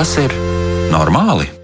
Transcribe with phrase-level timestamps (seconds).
[0.00, 0.32] Vai tas ir
[0.88, 1.59] normāli?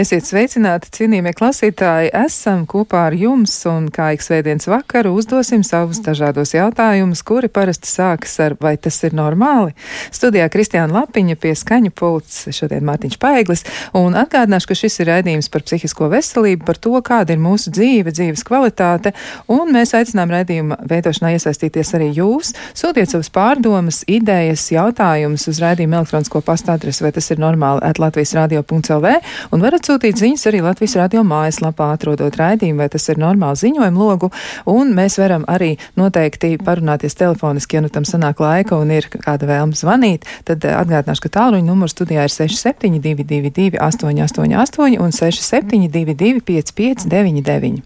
[0.00, 2.08] Esiet sveicināti, cienījamie klausītāji!
[2.16, 7.90] Esam kopā ar jums un kā ik svētdienas vakaru uzdosim savus dažādos jautājumus, kuri parasti
[7.90, 9.74] sākas ar vai tas ir normāli.
[10.08, 13.64] Studijā Kristiāna Lapiņa pie skaņu pults šodien Mārtiņš Paeglis
[14.00, 18.16] un atgādināšu, ka šis ir raidījums par psihisko veselību, par to, kāda ir mūsu dzīve,
[18.16, 19.12] dzīves kvalitāte,
[19.52, 22.54] un mēs aicinām raidījuma veidošanā iesaistīties arī jūs.
[22.72, 28.00] Sūtiet savus pārdomas, idejas, jautājumus uz raidījuma elektronisko pasta adresi, vai tas ir normāli at
[28.00, 29.16] Latvijas radio.lv
[29.52, 33.98] un varat sūtīt ziņas arī Latvijas radio mājaslapā, atrodot raidījumu, vai tas ir normāli ziņojumu
[33.98, 34.28] logu,
[34.70, 39.48] un mēs varam arī noteikti parunāties telefoniski, ja nu tam sanāk laika un ir kāda
[39.50, 47.82] vēlme zvanīt, tad eh, atgādināšu, ka tālruņa numurs studijā ir 6722 888 un 6722 559.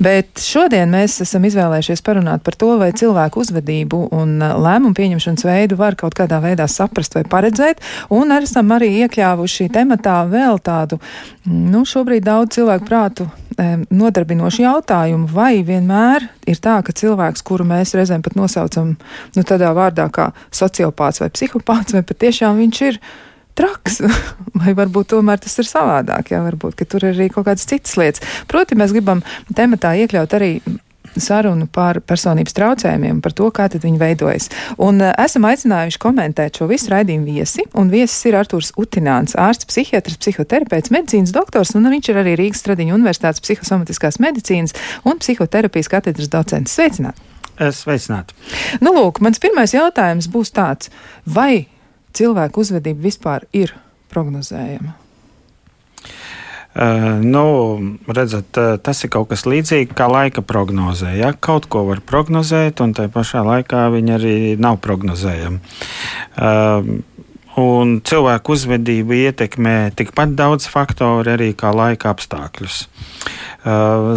[0.00, 5.46] Bet šodien mēs esam izvēlējušies parunāt par to, vai cilvēku uzvedību un eh, lēmumu pieņemšanas
[5.50, 7.84] veidu var kaut kādā veidā saprast vai paredzēt,
[8.14, 11.02] un esam arī iekļāvuši tematā vēl tādu
[11.48, 13.26] nu, šobrīd daudz cilvēku prātu
[13.92, 19.72] nodarbinošu jautājumu, vai vienmēr ir tā, ka cilvēks, kuru mēs reizēm pat nosaucam nu, tādā
[19.76, 23.00] vārdā kā sociopāts vai psihopāts, vai patiešām viņš ir
[23.58, 24.00] traks,
[24.62, 27.98] vai varbūt tomēr tas ir savādāk, jā, varbūt, ka tur ir arī kaut kādas citas
[28.00, 28.24] lietas.
[28.50, 30.54] Proti, mēs gribam tematā iekļaut arī
[31.20, 34.48] sarunu par personības traucējumiem, par to, kā viņi veidojas.
[34.82, 39.68] Un uh, esam aicinājuši komentēt šo visu raidījumu viesi, un viesis ir Artūrs Utināns, ārsts,
[39.70, 44.76] psihiatrs, psihoterapeits, medicīnas doktors, un viņš ir arī Rīgas Stradiņa Universitātes psihosomatiskās medicīnas
[45.08, 46.78] un psihoterapijas katedras docents.
[46.78, 47.28] Sveicināti!
[47.58, 48.34] Sveicināti!
[48.80, 50.90] Nu, lūk, mans pirmais jautājums būs tāds,
[51.26, 51.66] vai
[52.16, 53.74] cilvēku uzvedība vispār ir
[54.12, 55.01] prognozējama?
[56.72, 57.44] Nu,
[58.08, 61.12] redzat, tas ir kaut kas līdzīgs kā laika prognozē.
[61.18, 61.34] Ja?
[61.36, 65.60] Kaut ko var prognozēt, un tajā pašā laikā viņa arī nav prognozējama.
[66.32, 66.94] Uh,
[67.60, 72.78] Un cilvēku uzvedību ietekmē tikpat daudz faktoru arī kā laika apstākļus.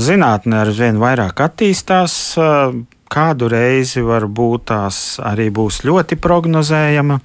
[0.07, 2.15] Zinātnē ar vien vairāk attīstās,
[3.11, 7.19] kādu reizi varbūt tās arī būs ļoti prognozējama.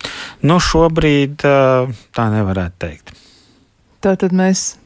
[0.50, 3.14] Nu, šobrīd tā nevarētu teikt.
[4.02, 4.79] Tātad mēs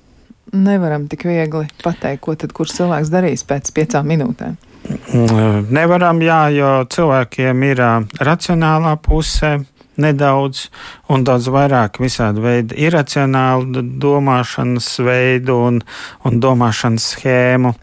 [0.54, 4.56] nevaram tik viegli pateikt, ko tad kurš cilvēks darīs pēc piecām minūtēm.
[5.74, 7.80] Nevaram, jā, jo cilvēkiem ir
[8.20, 9.56] racionālā puse
[10.00, 10.66] nedaudz
[11.14, 15.80] un daudz vairāk visādi veidi iracionālu domāšanas veidu un,
[16.26, 17.74] un domāšanas schēmu.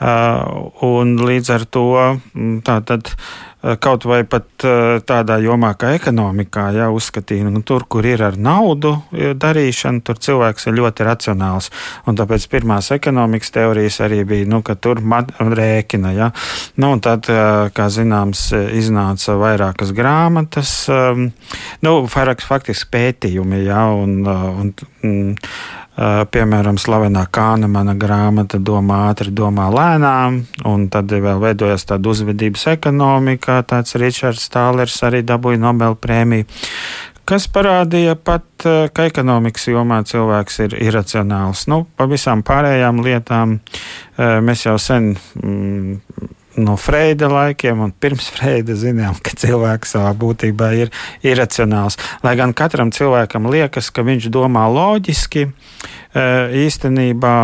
[0.00, 1.88] Uh, un līdz ar to
[2.64, 7.84] tā tad Eh, kaut vai pat eh, tādā jomā kā ekonomikā, ja uzskatīja, nu, tur,
[7.90, 11.70] kur ir ar naudu eh, darīšana, tur cilvēks ir ļoti racionāls.
[12.08, 15.02] Un tāpēc pirmās ekonomikas teorijas arī bija, nu, ka tur
[15.60, 16.14] rēķina.
[16.16, 16.30] Ja?
[16.80, 17.28] Nu, tad,
[17.76, 20.72] kā zināms, iznāca vairākas grāmatas,
[21.84, 23.84] nu, vairākas faktiski pētījumi, ja?
[23.92, 24.72] un, un,
[25.04, 25.36] un
[26.00, 30.40] piemēram, slavenā Kānemana grāmata Domā ātri, domā lēnām,
[30.70, 36.48] un tad vēl veidojas tāda uzvedības ekonomika, tāds Ričards Tālers arī dabūja Nobel prēmiju
[37.30, 41.68] kas parādīja pat, ka ekonomikas jomā cilvēks ir iracionāls.
[41.70, 43.60] Nu, pa visām pārējām lietām
[44.18, 46.00] mēs jau sen mm,
[46.56, 50.94] no Freida laikiem un pirms Freida zinām, ka cilvēks savā būtībā ir
[51.26, 51.98] iracionāls.
[52.26, 56.24] Lai gan katram cilvēkam liekas, ka viņš domā loģiski, e,
[56.66, 57.36] īstenībā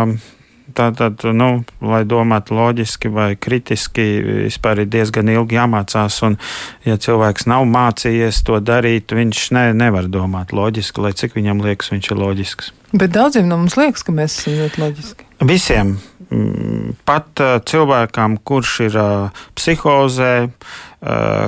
[0.77, 4.05] tātad, nu, lai domātu loģiski vai kritiski,
[4.47, 6.19] vispār ir diezgan ilgi jāmācās.
[6.27, 6.37] Un,
[6.87, 11.93] ja cilvēks nav mācījies to darīt, viņš ne, nevar domāt loģiski, lai cik viņam liekas,
[11.95, 12.75] viņš ir loģisks.
[12.97, 15.31] Bet daudziem no mums liekas, ka mēs esam ļoti loģiski.
[15.47, 15.97] Visiem
[17.07, 18.99] pat uh, cilvēkam, kurš ir
[19.57, 20.33] psihozē,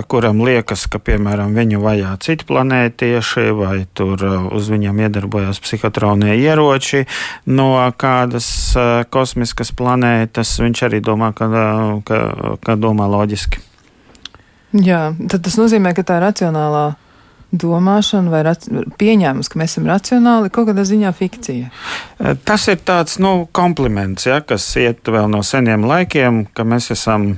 [0.06, 4.21] kuram liekas, ka, piemēram, viņu vajā citi planētieši vai tur
[4.54, 7.07] uz viņiem iedarbojas psihotronie ieroči
[7.48, 8.77] no kādas
[9.10, 11.48] kosmiskas planētas, viņš arī domā, ka,
[12.07, 12.21] ka,
[12.63, 13.65] ka domā loģiski.
[14.77, 16.92] Jā, tad tas nozīmē, ka tā racionālā
[17.53, 18.42] domāšana vai
[19.00, 21.71] pieņēmums, ka mēs esam racionāli, kaut kādā ziņā fikcija?
[21.71, 26.91] Eh, tas ir tāds nu, kompliments, ja, kas iet vēl no seniem laikiem, ka mēs
[26.92, 27.36] esam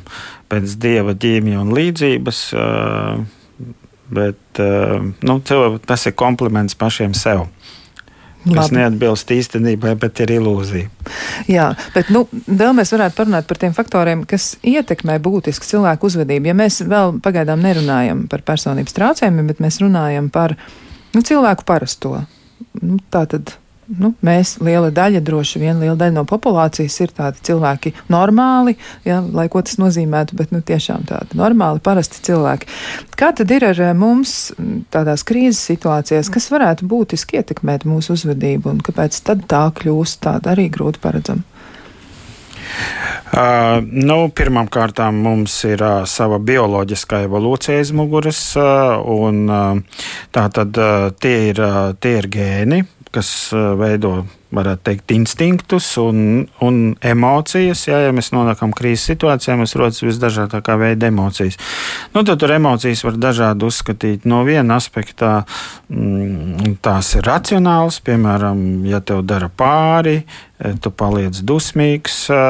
[0.50, 2.42] pēc dieva ģīmija un līdzības.
[2.54, 3.22] Eh,
[4.10, 5.40] bet eh, nu,
[5.86, 7.46] tas ir kompliments pašiem sev
[8.44, 8.78] kas Labi.
[8.78, 10.88] neatbilst īstenībai, bet ir ilūzija.
[11.50, 16.50] Jā, bet nu, vēl mēs varētu parunāt par tiem faktoriem, kas ietekmē būtiski cilvēku uzvedību.
[16.50, 20.56] Ja mēs vēl pagaidām nerunājam par personības traucējumiem, bet mēs runājam par
[21.14, 22.22] nu, cilvēku parasto.
[22.80, 23.56] Nu, tā tad
[23.98, 28.76] nu, mēs, liela daļa, droši vien liela daļa no populācijas ir tādi cilvēki normāli,
[29.06, 32.70] ja, lai ko tas nozīmētu, bet nu, tiešām tādi normāli, parasti cilvēki.
[33.18, 34.52] Kā tad ir ar mums
[34.94, 40.54] tādās krīzes situācijās, kas varētu būtiski ietekmēt mūsu uzvedību un kāpēc tad tā kļūst tāda
[40.54, 41.46] arī grūti paredzama?
[43.30, 50.00] Uh, nu, Pirmkārt, mums ir uh, sava bioloģiskā evolūcija aiz muguras, uh, un uh,
[50.34, 52.80] tā tad uh, tie ir, uh, tie ir gēni,
[53.14, 54.24] kas uh, veido
[54.54, 57.84] varētu teikt, instinktus un, un emocijas.
[57.88, 61.58] Jā, ja mēs nonākam krīzes situācijā, mums rodas visdažādākā veida emocijas.
[62.14, 64.26] Nu, tad tur emocijas var dažādi uzskatīt.
[64.30, 65.40] No viena aspekta
[65.88, 70.20] mm, tās ir racionāls, piemēram, ja tev dara pāri,
[70.82, 72.16] tu paliec dusmīgs.
[72.32, 72.40] E,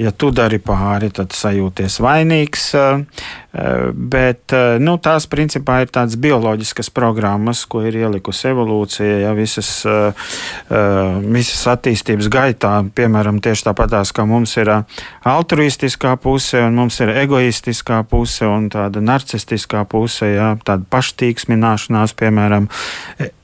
[0.00, 2.66] ja tu dari pāri, tad sajūties vainīgs.
[2.76, 2.84] E,
[3.94, 4.50] bet
[4.82, 9.20] nu, tās principā ir tādas bioloģiskas programmas, ko ir ielikusi evolūcija.
[9.22, 9.68] Ja, visas,
[11.22, 14.72] visas attīstības gaitā, piemēram, tieši tāpatās, kā mums ir
[15.30, 22.66] altruistiskā puse, un mums ir egoistiskā puse un tāda narcistiskā puse, jā, tāda paštīksmināšanās, piemēram,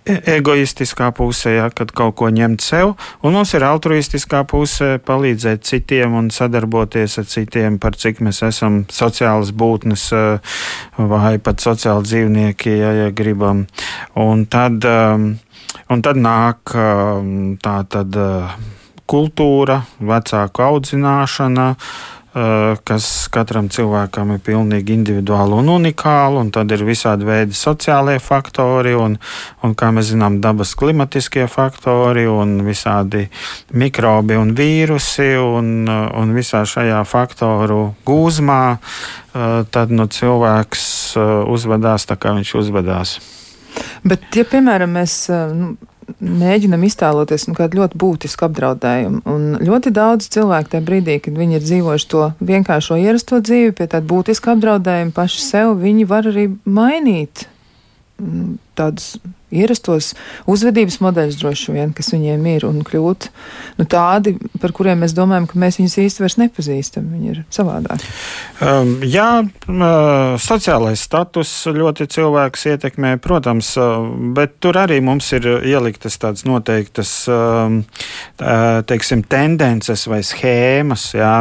[0.06, 6.16] egoistiskā pusē, ja, kad kaut ko ņemt sev, un mums ir altruistiskā pusē palīdzēt citiem
[6.16, 10.08] un sadarboties ar citiem, par cik mēs esam sociālas būtnes
[10.96, 13.66] vai pat sociāli dzīvnieki, ja, ja gribam.
[14.18, 16.76] Un tad, un tad nāk
[17.60, 18.20] tā tad
[19.10, 21.66] kultūra, vecāku audzināšana,
[22.30, 28.92] kas katram cilvēkam ir pilnīgi individuāli un unikāli, un tad ir visādi veidi sociālie faktori,
[28.94, 29.16] un,
[29.66, 33.26] un kā mēs zinām, dabas klimatiskie faktori, un visādi
[33.74, 38.62] mikrobi un vīrusi, un, un visā šajā faktoru gūzmā,
[39.74, 40.88] tad nu, cilvēks
[41.50, 43.18] uzvedās tā, kā viņš uzvedās.
[44.06, 45.24] Bet, ja, piemēram, mēs
[45.54, 45.74] nu,
[46.18, 49.22] mēģinam iztēloties nu, kādu ļoti būtisku apdraudējumu.
[49.30, 53.88] Un ļoti daudz cilvēku tajā brīdī, kad viņi ir dzīvojuši to vienkāršo ierasto dzīvi, pie
[53.90, 57.46] tāda būtiska apdraudējuma paši sev, viņi var arī mainīt
[58.20, 59.14] mm, tādus
[59.50, 60.12] ierastos
[60.50, 63.28] uzvedības modeļus droši vien, kas viņiem ir, un kļūt
[63.80, 67.08] nu, tādi, par kuriem mēs domājam, ka mēs viņus īsti vairs nepazīstam.
[67.10, 68.08] Viņi ir savādāki.
[68.62, 74.06] Um, jā, uh, sociālais status ļoti cilvēks ietekmē, protams, uh,
[74.36, 77.82] bet tur arī mums ir ieliktas tādas noteiktas, um,
[78.90, 81.10] teiksim, tendences vai schēmas.
[81.16, 81.34] Jā.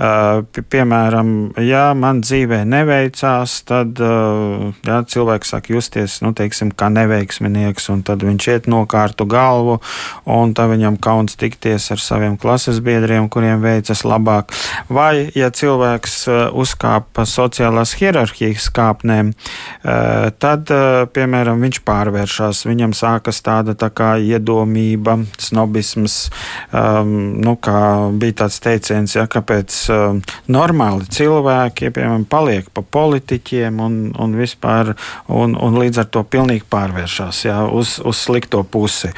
[0.00, 7.49] Uh, piemēram, ja man dzīvē neveicās, tad jā, cilvēks sāk justies, nu, teiksim, kā neveiksmi
[7.50, 9.80] pieminieks, un tad viņš iet nokārtu galvu,
[10.24, 14.52] un tad viņam kauns tikties ar saviem klases biedriem, kuriem veicas labāk.
[14.88, 22.64] Vai, ja cilvēks uh, uzkāp pa sociālās hierarhijas kāpnēm, uh, tad, uh, piemēram, viņš pārvēršas,
[22.66, 26.30] viņam sākas tāda tā kā iedomība, snobisms,
[26.72, 33.80] um, nu, kā bija tāds teiciens, ja, kāpēc um, normāli cilvēki, piemēram, paliek pa politiķiem
[33.82, 34.94] un, un vispār,
[35.28, 39.10] un, un līdz ar to pilnīgi pārvēršas jā, uz, uz slikto pusi.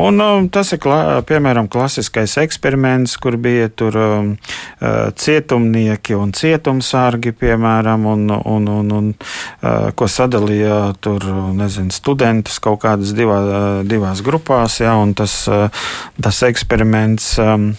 [0.00, 4.32] Un, um, tas ir klā, piemēram klasiskais eksperiments, kur bija tur um,
[4.80, 11.24] uh, cietumnieki un cietumsargi, piemēram, un, un, un, un uh, ko sadalīja tur
[11.58, 15.88] nezinu, studentus kaut kādas divā, uh, divās grupās, jā, tas, uh,
[16.22, 17.34] tas eksperiments.
[17.42, 17.72] Um,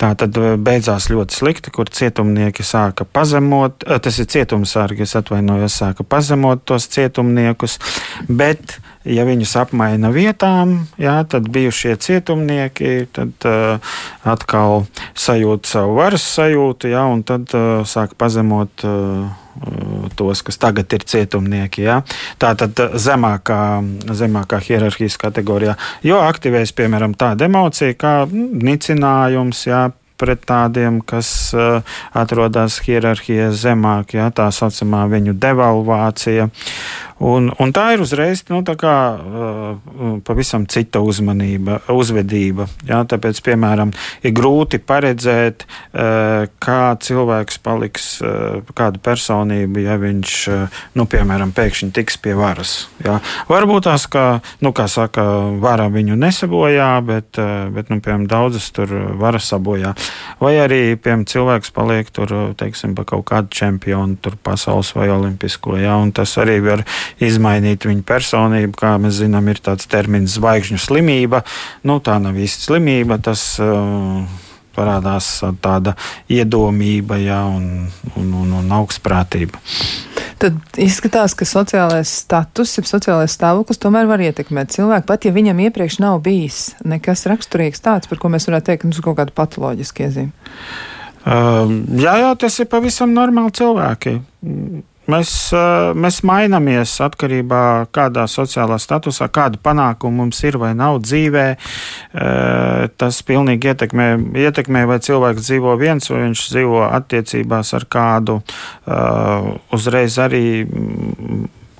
[0.00, 5.16] Tā tad uh, beidzās ļoti slikti, kur cietumnieki sāka pazemot, uh, tas ir cietumsargi, es
[5.18, 7.78] atvainojos, sāka pazemot tos cietumniekus,
[8.28, 13.96] bet ja viņus apmaina vietām, jā, tad bijušie cietumnieki tad, uh,
[14.28, 14.84] atkal
[15.16, 18.84] sajūt savu varas sajūtu, jā, un tad uh, sāk pazemot.
[18.84, 19.45] Uh,
[20.16, 21.84] tos, kas tagad ir cietumnieki.
[21.86, 22.00] Ja?
[22.42, 23.60] Tā tad zemākā,
[24.16, 25.76] zemākā hierarhijas kategorijā.
[26.06, 29.86] Jo aktivēs, piemēram, tāda emocija kā nicinājums, ja?
[30.16, 31.82] pret tādiem, kas uh,
[32.16, 34.30] atrodas hierarhijā zemāk, ja?
[34.32, 36.48] tā saucamā viņu devalvācija.
[37.16, 42.66] Un, un tā ir uzreiz nu, kā, uh, pavisam cita uzmanība, uzvedība.
[42.84, 50.34] Jā, tāpēc, piemēram, ir grūti paredzēt, uh, kā cilvēks paliks, uh, kāda personība, ja viņš,
[50.52, 52.74] uh, nu, piemēram, pēkšņi tiks pie varas.
[53.00, 53.16] Jā.
[53.48, 54.26] Varbūt tās, ka,
[54.60, 55.24] nu, kā saka,
[55.62, 59.94] vara viņu nesabojā, bet, uh, bet nu, piemēram, daudzas tur varas sabojā.
[60.42, 65.78] Vai arī, piemēram, cilvēks paliek tur, teiksim, pa kaut kādu čempionu, tur pasaules vai olimpisko,
[65.80, 66.84] jā, un tas arī var
[67.22, 68.78] izmainīt viņa personību.
[68.80, 71.44] Kā mēs zinām, ir tāds termins zvaigžņu slimība.
[71.86, 73.20] Nu, tā nav īsti slimība.
[73.24, 74.26] Tas, uh,
[74.76, 75.28] parādās
[75.64, 75.94] tāda
[76.32, 79.60] iedomība ja, un, un, un, un augstprātība.
[80.42, 85.62] Tad izskatās, ka sociālais status, jeb sociālais stāvoklis tomēr var ietekmēt cilvēku, pat ja viņam
[85.68, 89.18] iepriekš nav bijis nekas raksturīgs tāds, par ko mēs varētu teikt, ka tas ir kaut
[89.22, 90.52] kāda patoloģiska iezīme.
[91.26, 94.18] Uh, jā, jā, tas ir pavisam normāli cilvēki.
[95.06, 95.30] Mēs,
[95.94, 101.46] mēs mainamies atkarībā no kādā sociālā statusā, kāda panākuma mums ir vai nav dzīvē.
[102.98, 104.08] Tas pilnīgi ietekmē,
[104.46, 108.40] ietekmē, vai cilvēks dzīvo viens, vai viņš dzīvo attiecībās ar kādu.
[109.76, 110.44] Uzreiz arī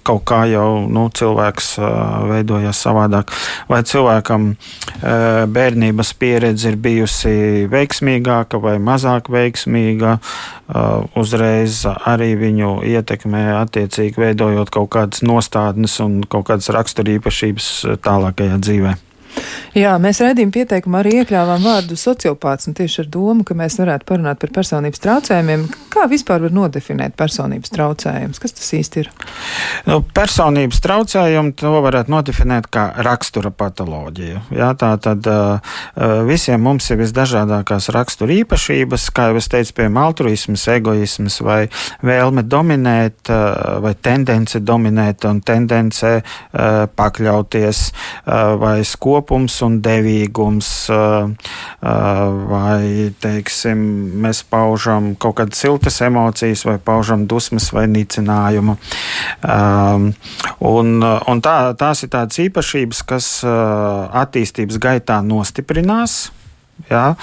[0.07, 1.73] kaut kā jau nu, cilvēks
[2.31, 3.33] veidojas savādāk.
[3.71, 4.53] Vai cilvēkam
[5.57, 10.17] bērnības pieredze ir bijusi veiksmīgāka vai mazāk veiksmīga,
[11.19, 17.73] uzreiz arī viņu ietekmē attiecīgi veidojot kaut kādas nostādnes un kaut kādas raksturīpašības
[18.07, 19.03] tālākajā dzīvēm.
[19.77, 24.07] Jā, mēs redzījām pieteikumā arī iekļāvām vārdu sociopāts, un tieši ar domu, ka mēs varētu
[24.09, 25.67] parunāt par personības traucējumiem.
[25.93, 28.41] Kā vispār var nodefinēt personības traucējumus?
[28.41, 29.11] Kas tas īsti ir?
[29.89, 34.47] Nu, personības traucējumu to varētu nodefinēt kā rakstura patoloģiju.
[34.57, 35.29] Jā, tā tad
[36.29, 41.61] visiem mums ir visdažādākās rakstura īpašības, kā jau es teicu, piemēram, altruisms, egoisms vai
[42.01, 43.29] vēlme dominēt,
[43.85, 46.17] vai tendence dominēt un tendence
[46.97, 47.85] pakļauties
[48.65, 50.69] vai skop kopums un devīgums,
[51.83, 53.81] vai teiksim,
[54.23, 58.77] mēs paužam kaut kādas siltas emocijas, vai paužam dusmas vai nicinājumu.
[60.71, 63.31] Un, un tā, tās ir tādas īpašības, kas
[64.23, 66.29] attīstības gaitā nostiprinās.
[66.91, 67.17] Ja?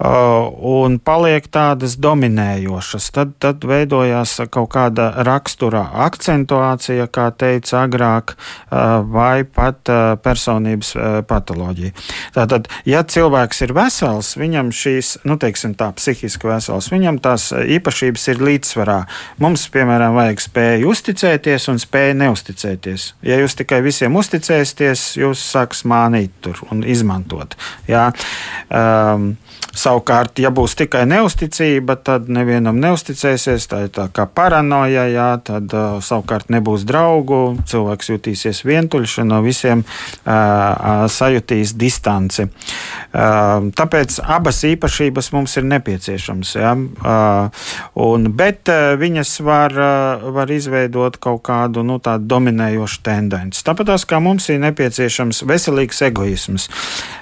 [0.00, 3.10] Uh, un paliek tādas dominējošas.
[3.12, 10.94] Tad, tad veidojās kaut kāda rakstura akcentuācija, kā teica agrāk, uh, vai pat uh, personības
[11.28, 11.92] patoloģija.
[12.32, 18.26] Tātad, ja cilvēks ir vesels, viņam šīs, nu, teiksim, tā psihiski vesels, viņam tās īpašības
[18.32, 18.98] ir līdzsvarā.
[19.44, 23.06] Mums, piemēram, vajag spēju uzticēties un spēju neusticēties.
[23.28, 27.58] Ja jūs tikai visiem uzticēsieties, jūs sāks mānīt tur un izmantot.
[27.90, 28.08] Jā.
[28.72, 29.34] Um,
[29.70, 33.68] Savukārt, ja būs tikai neusticība, tad nevienam neusticēsies.
[33.70, 39.30] Tā ir tā kā paranoja, jā, tad uh, savukārt nebūs draugu, cilvēks jutīsies vientuļš un
[39.30, 42.48] no visiem uh, sajutīs distanci.
[42.48, 46.54] Uh, tāpēc abas īpašības mums ir nepieciešamas.
[46.58, 47.70] Jā, uh,
[48.02, 53.62] un, bet uh, viņas var, uh, var izveidot kaut kādu nu, dominējošu tendenci.
[53.66, 56.66] Tāpat kā mums ir nepieciešams veselīgs egoisms.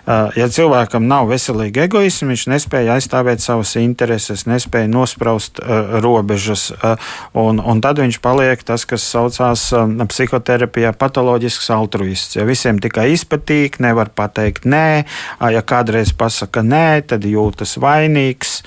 [0.09, 6.71] Uh, ja cilvēkam nav veselīga egoisma, viņš nespēja aizstāvēt savas intereses, nespēja nospraust uh, robežas,
[6.71, 6.95] uh,
[7.35, 12.38] un, un tad viņš paliek tas, kas saucās uh, psihoterapijā patoloģisks altruists.
[12.38, 15.04] Ja visiem tikai izpatīk, nevar pateikt nē,
[15.50, 18.61] ja kādreiz pasaka nē, tad jūtas vainīgs.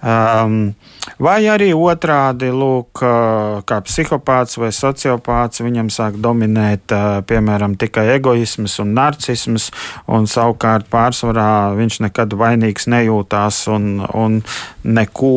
[0.00, 0.72] Um,
[1.20, 3.02] Vai arī otrādi, lūk,
[3.68, 6.94] kā psihopāts vai sociopāts, viņam sāk dominēt,
[7.28, 9.68] piemēram, tikai egoisms un narcisms,
[10.08, 14.40] un savukārt pārsvarā viņš nekad vainīgs nejūtās un, un
[14.84, 15.36] neko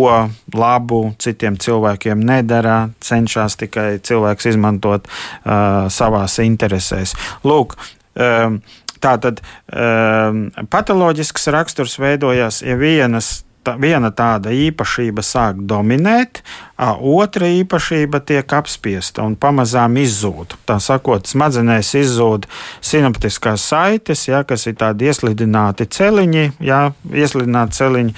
[0.55, 7.15] labu citiem cilvēkiem nedara, cenšas tikai cilvēks izmantot uh, savās interesēs.
[7.47, 7.77] Lūk,
[8.15, 8.61] um,
[8.97, 16.41] Tātad um, patoloģisks raksturs veidojas, ja vienas tā, viena tāda īpašība sāk dominēt,
[16.79, 20.57] a, otra īpašība tiek apspiesta un pamazām izzūd.
[20.67, 22.47] Tā sakot, smadzenēs izzūd
[22.81, 28.15] sinaptiskās saites, ja, kas ir tādi ieslidināti celiņi, ja, ieslidināti celiņi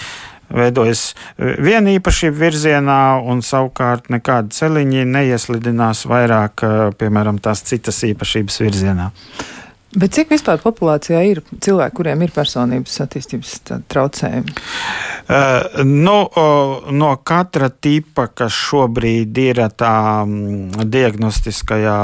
[0.49, 6.65] veidojas viena īpašība virzienā, un savukārt nekādi celiņi neieslidinās vairāk,
[6.99, 9.11] piemēram, tās citas īpašības virzienā.
[9.89, 13.53] Bet cik vispār populācijā ir cilvēki, kuriem ir personības attīstības
[13.89, 14.53] traucējumi?
[15.29, 16.15] Uh, nu,
[16.93, 19.93] no katra tipa, kas šobrīd ir tā
[20.85, 21.95] diagnostiskajā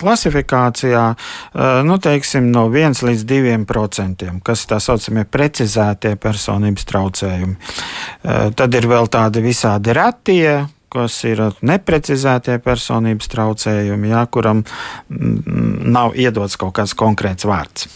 [0.00, 7.54] klasifikācijā, uh, nu, teiksim, no 1 līdz 2 procentiem, kas tā saucamie precizētie personības traucējumi.
[7.54, 10.58] Uh, tad ir vēl tādi visādi retie
[10.92, 17.88] kas ir neprecizētie personības traucējumi, jā, kuram mm, nav iedots kaut kāds konkrēts vārds.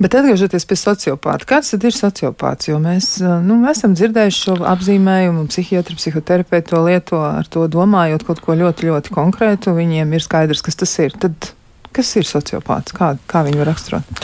[0.00, 2.70] Bet atgriežoties pie sociopāta, kāds tad ir sociopāts?
[2.70, 3.12] Jo mēs
[3.44, 8.90] nu, esam dzirdējuši šo apzīmējumu, psihiatri, psihoterapeiti to lieto ar to domājot kaut ko ļoti,
[8.90, 9.76] ļoti konkrētu.
[9.76, 11.14] Viņiem ir skaidrs, kas tas ir.
[11.20, 11.52] Tad
[11.90, 12.94] Kas ir sociopāts?
[12.94, 14.20] Kā, kā viņu raksturot?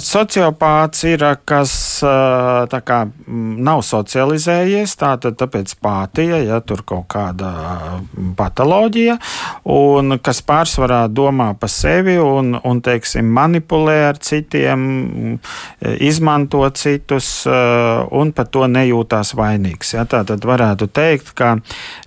[0.00, 1.72] Sociopāts ir, kas
[2.72, 3.00] kā,
[3.68, 7.50] nav socializējies, tātad tāpēc pātija, ja tur kaut kāda
[8.38, 9.18] patoloģija,
[9.76, 15.36] un kas pārsvarā domā par sevi un, un teiksim, manipulē ar citiem,
[16.00, 19.92] izmanto citus un par to nejūtās vainīgs.
[19.98, 20.06] Ja?
[20.08, 21.58] Tā tad varētu teikt, ka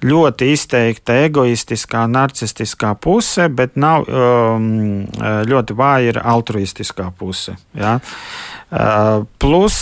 [0.01, 4.79] ļoti izteikta egoistiskā, narcistiskā puse, bet nav um,
[5.50, 7.56] ļoti vāja ir altruistiskā puse.
[7.78, 7.98] Ja?
[9.42, 9.78] Plus,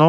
[0.00, 0.08] nu,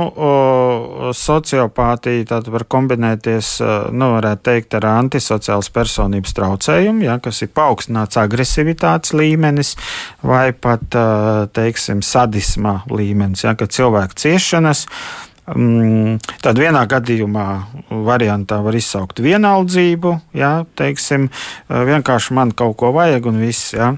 [1.14, 3.50] sociopātija tad var kombinēties,
[3.94, 9.76] nu, varētu teikt, ar antisociālas personības traucējumu, ja, kas ir paaugstināts agresivitātes līmenis
[10.26, 10.98] vai pat,
[11.54, 14.88] teiksim, sadisma līmenis, ja, kad cilvēku ciešanas
[15.44, 17.46] tad vienā gadījumā
[18.08, 21.26] variantā var izsaukt vienaldzību, jā, teiksim,
[21.68, 23.74] vienkārši man kaut ko vajag un viss.
[23.76, 23.90] Jā.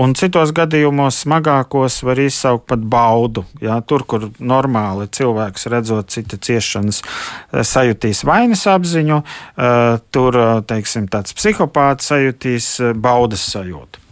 [0.00, 3.46] Un citos gadījumos smagākos var izsaukt pat baudu.
[3.64, 3.78] Jā.
[3.88, 7.00] Tur, kur normāli cilvēks redzot cita ciešanas,
[7.64, 9.22] sajutīs vainas apziņu,
[10.12, 10.38] tur,
[10.68, 14.04] teiksim, tāds psihopāts sajutīs baudas sajūtu.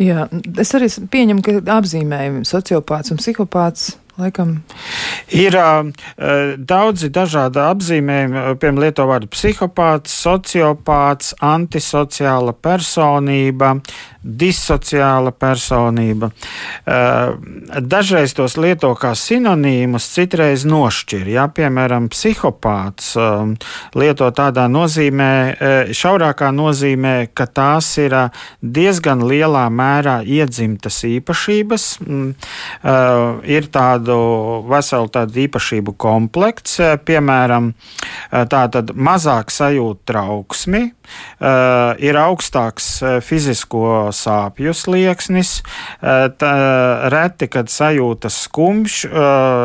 [0.00, 0.24] Jā,
[0.56, 4.62] es arī pieņemu, ka apzīmējumi sociopāts un psihopāts Laikam.
[5.28, 5.90] Ir uh,
[6.56, 13.74] daudzi dažādi apzīmējumi, piemēram, lieto vārdu psihopāts, sociopāts, antisociāla personība,
[14.26, 16.30] disociāla personība.
[16.86, 21.28] Eh, dažreiz tos lieto kā sinonīmus, citreiz nošķir.
[21.30, 28.16] Ja, piemēram, psihopāts eh, lieto tādā nozīmē, eh, šaurākā nozīmē, ka tās ir
[28.60, 31.84] diezgan lielā mērā iedzimtas īpašības.
[32.06, 32.34] Mm,
[33.46, 33.66] ir
[34.06, 37.72] tādu veselu tādu īpašību komplekts, piemēram,
[38.30, 40.82] tātad mazāk sajūt trauksmi,
[42.06, 42.88] ir augstāks
[43.26, 45.60] fizisko sāpju slieksnis,
[46.00, 46.52] tā,
[47.12, 48.98] reti, kad sajūtas skumjš,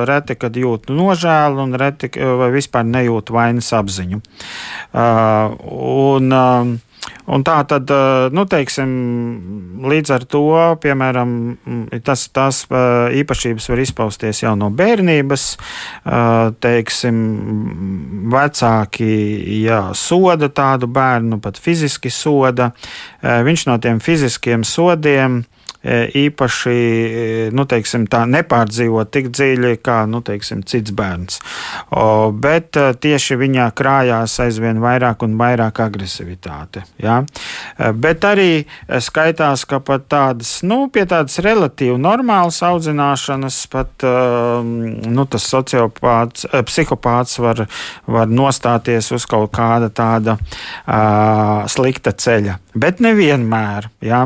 [0.10, 4.22] reti, kad jūt nožēlu un reti vai vispār nejūt vainas apziņu.
[4.92, 6.34] Un,
[7.32, 7.90] Un tā tad,
[8.34, 8.90] nu, teiksim,
[9.90, 10.44] līdz ar to,
[10.84, 11.32] piemēram,
[12.06, 12.64] tas, tās
[13.22, 15.46] īpašības var izpausties jau no bērnības.
[16.62, 17.22] Teiksim,
[18.34, 19.12] vecāki
[19.64, 22.72] jā, soda tādu bērnu, pat fiziski soda.
[23.22, 25.42] Viņš no tiem fiziskiem sodiem
[25.84, 31.40] īpaši nu, teiksim, nepārdzīvot tik dziļi kā nu, teiksim, cits bērns.
[31.98, 36.86] O, bet tieši viņā krājās aizvien vairāk un vairāk agresivitāte.
[37.02, 37.22] Ja?
[37.98, 38.66] Bet arī
[39.02, 44.06] skaitās, ka pat tādas, nu, pie tādas relatīvi normālas audzināšanas, pat
[44.62, 47.66] nu, tas sociopāts, psihopāts var,
[48.06, 52.58] var nostāties uz kaut kāda tāda uh, slikta ceļa.
[52.74, 53.90] Bet nevienmēr.
[54.06, 54.22] Ja?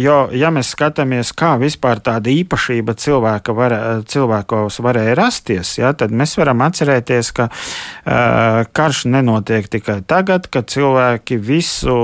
[0.00, 3.74] Jo, ja mēs mēs skatāmies, kā vispār tāda īpašība cilvēka var,
[4.10, 10.68] cilvēkos varēja rasties, ja, tad mēs varam atcerēties, ka uh, karš nenotiek tikai tagad, kad
[10.70, 11.96] cilvēki visu,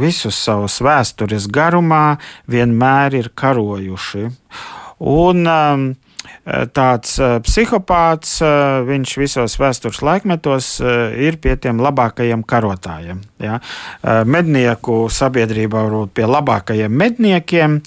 [0.00, 2.18] visus savus vēstures garumā
[2.50, 4.28] vienmēr ir karojuši.
[5.02, 5.88] Un, um,
[6.74, 8.40] tāds psihopāts,
[8.88, 13.20] viņš visos vēstures laikmetos ir pie tiem labākajiem karotājiem.
[13.42, 13.60] Ja?
[14.26, 17.78] Mednieku sabiedrībā varbūt pie labākajiem medniekiem,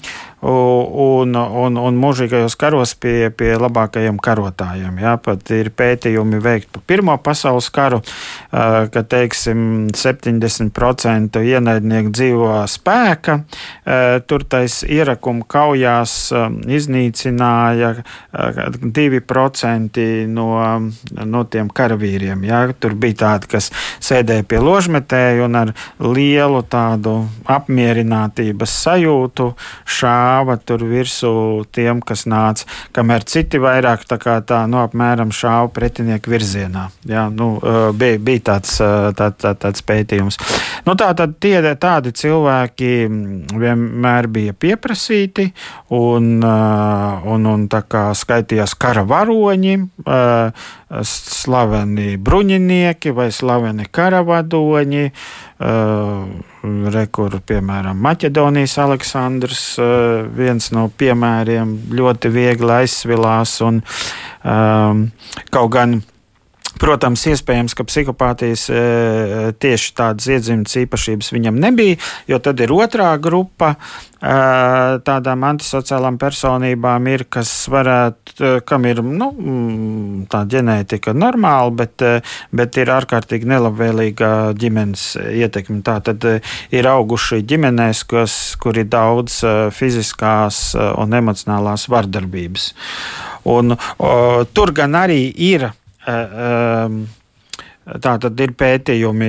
[0.46, 5.00] un, un, un mūžīgajos karos pie, pie labākajiem karotājiem.
[5.02, 8.00] Jā, pat ir pētījumi veikti par Pirmo pasaules karu,
[8.50, 13.40] ka teiksim, 70% ienaidnieku dzīvo spēka.
[14.30, 16.14] Tur tais ierakumu kaujās
[16.78, 17.92] iznīcināja
[18.32, 20.48] 2% no,
[21.24, 22.46] no tiem karavīriem.
[22.46, 22.62] Jā.
[22.80, 23.70] Tur bija tādi, kas
[24.04, 27.18] sēdēja pie ložmetēju un ar lielu tādu
[27.50, 29.50] apmierinātības sajūtu
[29.96, 35.32] šā šāva tur virsū tiem, kas nāca, kamēr citi vairāk tā kā tā, nu, apmēram
[35.32, 36.90] šāva pretinieku virzienā.
[37.08, 37.56] Jā, nu,
[37.96, 38.76] bija, bija tāds,
[39.16, 40.38] tā, tā, tāds pētījums.
[40.86, 42.92] Nu, tā tad tie tādi cilvēki
[43.56, 45.50] vienmēr bija pieprasīti
[45.96, 49.78] un, un, un tā kā skaitījās kara varoņi,
[51.06, 55.10] slaveni bruņinieki vai slaveni karavadoņi.
[55.56, 56.26] Uh,
[56.92, 65.06] Rekur, piemēram, Maķedonijas Aleksandrs, uh, viens no piemēriem, ļoti viegli aizsvilās un um,
[65.48, 65.96] kaut gan
[66.76, 68.80] Protams, iespējams, ka psihopātijas e,
[69.62, 71.96] tieši tādas iedzimtas īpašības viņam nebija,
[72.28, 73.78] jo tad ir otrā grupa e,
[75.06, 82.04] tādām antisociālām personībām, ir, kas varētu, e, kam ir nu, mm, tā ģenētika normāla, bet,
[82.52, 85.80] bet ir ārkārtīgi nelabvēlīga ģimenes ietekme.
[85.86, 89.40] Tā tad ir auguši ģimenēs, kas, kur ir daudz
[89.76, 92.70] fiziskās un emocionālās vardarbības.
[93.48, 94.14] Un, o,
[94.52, 95.70] tur gan arī ir
[97.86, 99.26] Tā tad ir pētījumi,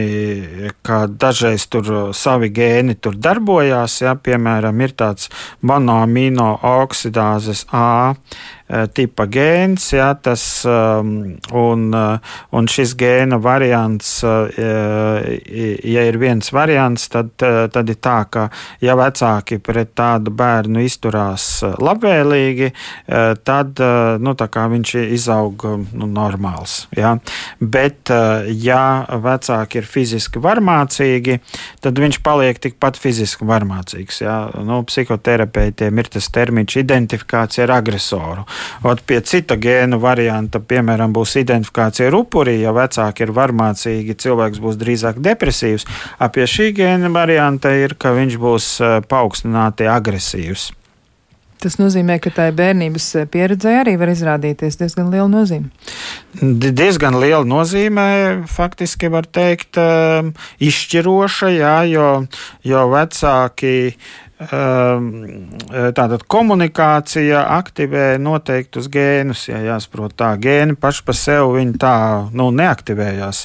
[0.82, 4.00] ka dažreiz tur savi gēni tur darbojās.
[4.02, 5.30] Ja, piemēram, ir tāds
[5.62, 11.12] monoamino oksidāzes A Eh, tipa gēns, ja, tas, um,
[11.56, 14.50] un, uh, un šis gēna variants, uh,
[15.88, 18.48] ja ir viens variants, tad, tad ir tā, ka
[18.84, 22.70] ja vecāki pret tādu bērnu izturās labvēlīgi,
[23.48, 23.80] tad
[24.22, 24.34] nu,
[24.74, 25.66] viņš izaug
[25.98, 26.80] nu, normāls.
[26.98, 27.16] Ja.
[27.60, 28.12] Bet,
[28.52, 28.82] ja
[29.24, 31.40] vecāki ir fiziski varmācīgi,
[31.84, 34.22] tad viņš paliek tikpat fiziski varmācīgs.
[34.26, 34.38] Ja.
[34.68, 38.48] Nu, psihoterapeitiem ir tas termiņš identifikācija ar agresoru.
[38.88, 44.64] Ot pie cita gēnu varianta, piemēram, būs identifikācija ar upuri, ja vecāki ir varmācīgi, cilvēks
[44.64, 45.88] būs drīzāk depresīvs.
[46.20, 50.72] A pie šī gēna varianta ir, ka viņš būs eh, paaugstināti agresīvs.
[51.58, 55.72] Tas nozīmē, ka tai bērnības pieredzē arī var izrādīties diezgan liela nozīme.
[56.38, 58.06] Diezgan liela nozīme,
[58.52, 60.30] faktiski var teikt, eh,
[60.70, 62.12] izšķiroša, jā, jo,
[62.62, 69.48] jo vecāki Ehm, tātad komunikācija aktivē noteiktus gēnus.
[69.50, 71.96] Ja jāsaprot, tā gēni paši par sevi viņi tā
[72.38, 73.40] nu, neaktivējās.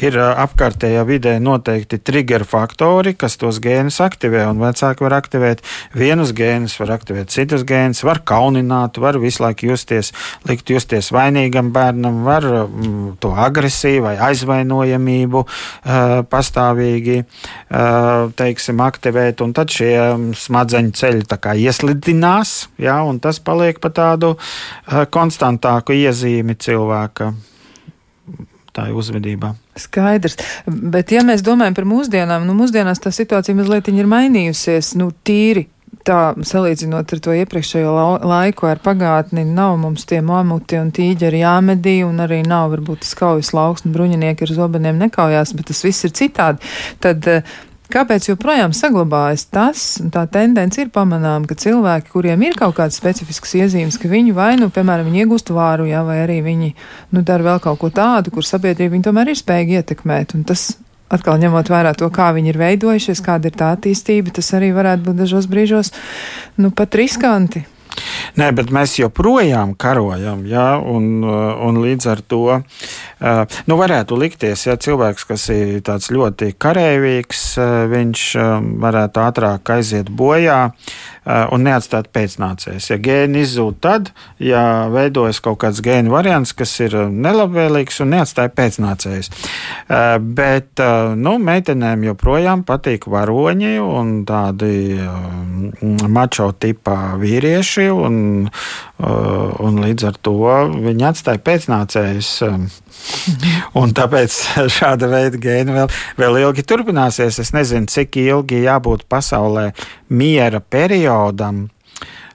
[0.00, 4.46] Ir e, apkārtējā vidē noteikti trigger faktori, kas tos gēnus aktivē.
[4.48, 5.60] Un vecāki var aktivēt
[5.96, 10.14] vienus gēnus, var aktivēt citus gēnus, var kaunināt, var visu laiku justies,
[10.48, 19.44] likt justies vainīgam bērnam, var mm, to agresiju vai aizvainojamību uh, pastāvīgi uh, teiksim, aktivēt.
[19.44, 19.92] Un tad šie
[20.38, 21.26] smadzeņu ceļi
[21.64, 27.32] ieslidinās, ja, un tas paliek pa tādu uh, konstantāku iezīmi cilvēka
[28.78, 29.54] uzvedībā.
[29.74, 30.36] Skaidrs.
[30.66, 34.92] Bet, ja mēs domājam par mūsdienām, nu, mūsdienās tā situācija mazliet ir mainījusies.
[35.00, 35.66] Nu, tīri
[36.06, 37.92] tā salīdzinot ar to iepriekšējo
[38.28, 43.52] laiku, ar pagātni, nav mums tie mamuti un tīģeri jāmedī, un arī nav varbūt skaujas
[43.56, 46.72] lauks un bruņinieki ar zobeniem nekaujās, bet tas viss ir citādi.
[47.04, 47.28] Tad
[47.88, 52.98] Kāpēc joprojām saglabājas tas, un tā tendence ir pamanām, ka cilvēki, kuriem ir kaut kādas
[53.00, 56.68] specifiskas iezīmes, ka viņi vai nu, piemēram, viņi iegūst vāru, jā, vai arī viņi,
[57.16, 60.66] nu, dara vēl kaut ko tādu, kur sabiedrība viņi tomēr ir spējīgi ietekmēt, un tas
[61.08, 65.08] atkal ņemot vērā to, kā viņi ir veidojušies, kāda ir tā attīstība, tas arī varētu
[65.08, 65.94] būt dažos brīžos,
[66.60, 67.64] nu, pat riskanti.
[68.38, 74.66] Nē, bet mēs joprojām karojam, ja, un, un līdz ar to uh, nu, varētu likties,
[74.68, 75.82] ja cilvēks, kas ir
[76.14, 78.48] ļoti karavīgs, uh, viņš uh,
[78.84, 80.60] varētu ātrāk aiziet bojā
[81.28, 82.88] un neatstāt pēcnācējus.
[82.92, 84.12] Ja gēni izzūd, tad,
[84.42, 84.62] ja
[84.92, 89.30] veidojas kaut kāds gēnu variants, kas ir nelabvēlīgs un neatstāja pēcnācējus.
[90.38, 90.82] Bet
[91.20, 94.72] nu, meitenēm joprojām patīk varoņi un tādi
[96.08, 98.20] mačo tipā vīrieši un,
[98.98, 100.34] un līdz ar to
[100.74, 102.30] viņi atstāja pēcnācējus.
[102.48, 102.66] Um,
[103.78, 104.36] un tāpēc
[104.78, 107.38] šāda veida gēni vēl, vēl ilgi turpināsies.
[107.42, 109.70] Es nezinu, cik ilgi jābūt pasaulē
[110.10, 111.68] miera periodam,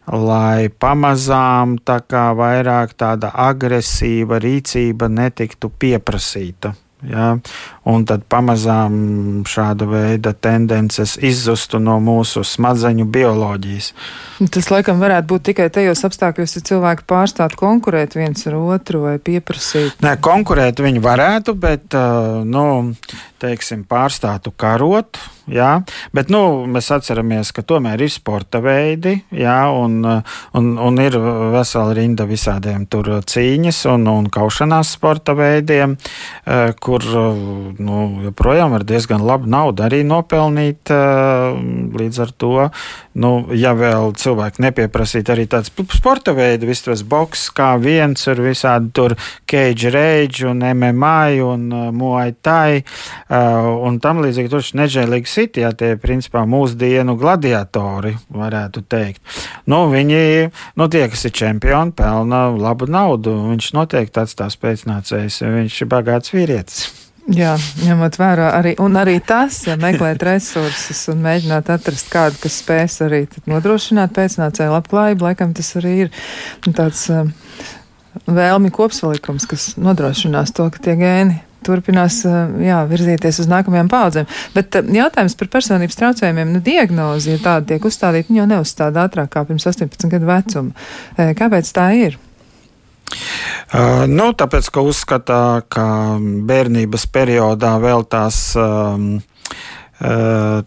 [0.07, 6.73] lai pamazām tā kā vairāk tāda agresīva rīcība netiktu pieprasīta.
[7.03, 7.33] Ja?
[7.89, 8.93] Un tad pamazām
[9.49, 13.89] šāda veida tendences izzustu no mūsu smadzeņu bioloģijas.
[14.53, 19.17] Tas laikam varētu būt tikai tajos apstākļos, ja cilvēki pārstātu konkurēt viens ar otru vai
[19.19, 19.99] pieprasīt.
[20.03, 21.99] Nē, konkurēt viņi varētu, bet,
[22.47, 22.65] nu,
[23.43, 25.19] teiksim, pārstātu karot.
[25.51, 25.81] Jā,
[26.15, 29.97] bet nu, mēs atceramies, ka tomēr ir sporta veidi, jā, un,
[30.55, 31.17] un, un ir
[31.51, 35.97] vesela rinda visādiem tur cīņas un, un kaušanās sporta veidiem,
[36.79, 37.03] kur
[37.81, 40.91] nu, joprojām var diezgan labu naudu arī nopelnīt.
[41.93, 42.67] Līdz ar to,
[43.19, 48.41] nu, ja vēl cilvēki nepieprasītu arī tāds sporta veidu, viss tas boks kā viens, ir
[48.43, 49.17] visādi tur
[49.49, 52.83] cage rage un MMA un muay thai
[53.29, 59.21] un tam līdzīgi tur nežēlīgi sit, ja tie principā mūsdienu gladiatori, varētu teikt.
[59.69, 63.35] Nu, viņi, nu, tie, kas ir čempioni, pelna labu naudu.
[63.51, 67.02] Viņš noteikti atstās pēcnācējs, viņš ir bagāts vīrietis.
[67.31, 72.99] Jā, ņemot vērā arī, arī tas, ja meklēt resursus un mēģināt atrast kādu, kas spēs
[73.05, 76.11] arī nodrošināt pēcnācēju labklājību, laikam tas arī ir
[76.75, 77.29] tāds uh,
[78.27, 82.19] vēlmi kopsalikums, kas nodrošinās to, ka tie gēni turpinās
[82.59, 84.27] jā, virzīties uz nākamajām paudzēm.
[84.51, 89.31] Bet jautājums par personības traucējumiem, nu, diagnozi, ja tāda tiek uzstādīta, viņa jau neuzstāda ātrāk
[89.31, 90.87] kā pirms 18 gadu vecuma.
[91.39, 92.19] Kāpēc tā ir?
[93.73, 95.85] Uh, nu, tāpēc, ka uzskatā, ka
[96.21, 99.15] bērnības periodā vēl tās um,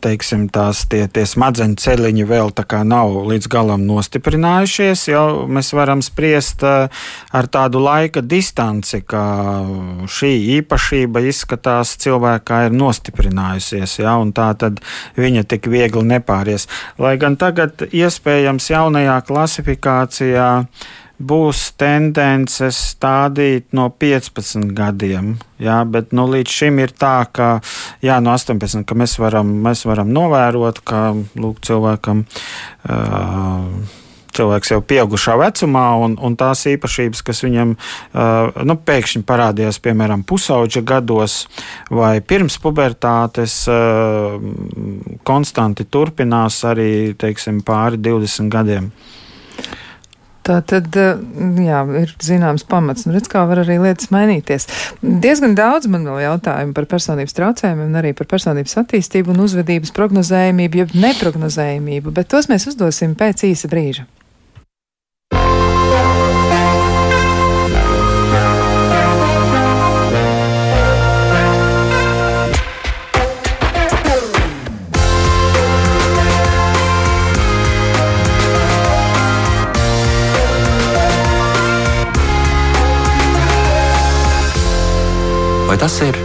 [0.00, 2.52] teiksim, tās tie, tie smadzeņu ceļiņi vēl
[2.88, 9.22] nav līdz galam nostiprinājušies, jau mēs varam spriest ar tādu laika distanci, ka
[10.08, 14.80] šī īpašība izskatās cilvēkā ir nostiprinājusies, ja, un tā tad
[15.16, 16.68] viņa tik viegli nepāries.
[16.98, 20.48] Lai gan tagad iespējams jaunajā klasifikācijā
[21.18, 25.36] būs tendences stādīt no 15 gadiem.
[25.62, 27.60] Jā, bet nu, līdz šim ir tā, ka
[28.04, 32.26] jā, no 18 ka mēs, varam, mēs varam novērot, ka lūk, cilvēkam.
[32.84, 34.02] Uh,
[34.36, 40.26] cilvēks jau pieaugušā vecumā, un, un tās īpašības, kas viņam uh, nu, pēkšņi parādījās, piemēram,
[40.28, 41.38] pusauģa gados
[41.88, 44.36] vai pirms pubertātes, uh,
[45.26, 48.90] konstanti turpinās arī teiksim, pāri 20 gadiem.
[50.46, 51.18] Tā tad, eh,
[51.66, 54.68] jā, ir zināms pamats, un redz, kā var arī lietas mainīties.
[55.02, 59.90] Diezgan daudz man vēl jautājumu par personības traucējumiem un arī par personības attīstību un uzvedības
[59.96, 64.06] prognozējumību, jeb neprognozējumību, bet tos mēs uzdosim pēc īsa brīža.
[85.76, 86.16] Vai tas ir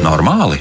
[0.00, 0.56] normāli?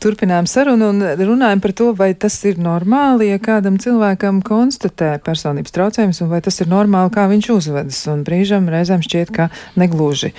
[0.00, 5.74] Turpinām sarunu un runājam par to, vai tas ir normāli, ja kādam cilvēkam konstatē personības
[5.76, 7.98] traucējumus, un vai tas ir normāli, kā viņš uzvedas.
[8.08, 10.30] Un brīžam reizēm šķiet, ka negluži.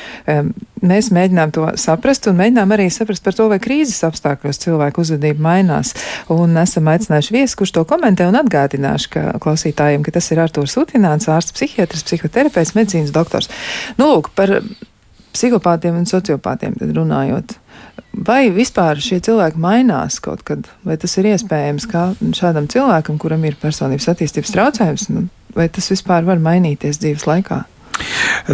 [0.82, 5.46] Mēs mēģinām to saprast un mēģinām arī saprast par to, vai krīzes apstākļos cilvēku uzvedība
[5.46, 5.94] mainās.
[6.34, 10.74] Un esam aicinājuši viesu, kurš to komentē un atgādināšu ka klausītājiem, ka tas ir Artūrs
[10.82, 13.54] Utināns, ārsts psihiatrs, psihoterapeits, medicīnas doktors.
[14.02, 14.58] Nu, lūk, par
[15.34, 17.58] psihopātiem un sociopātiem runājot.
[18.14, 23.46] Vai vispār šie cilvēki mainās kaut kad, vai tas ir iespējams, kā šādam cilvēkam, kuram
[23.50, 27.64] ir personības attīstības traucējums, nu, vai tas vispār var mainīties dzīves laikā?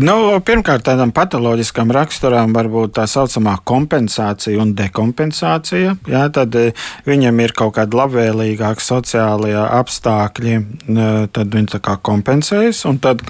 [0.04, 0.16] Nu,
[0.46, 5.96] pirmkārt, tādam patoloģiskam raksturam var būt tā saucamā kompensācija un dekompensācija.
[6.12, 11.98] Jā, tad eh, viņam ir kaut kādi labvēlīgāki sociālie apstākļi, eh, tad viņš tā kā
[12.06, 12.84] kompensējas.
[13.02, 13.24] Tad,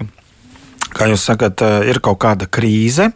[0.96, 3.12] kā jūs sakat, eh, ir kaut kāda krīze.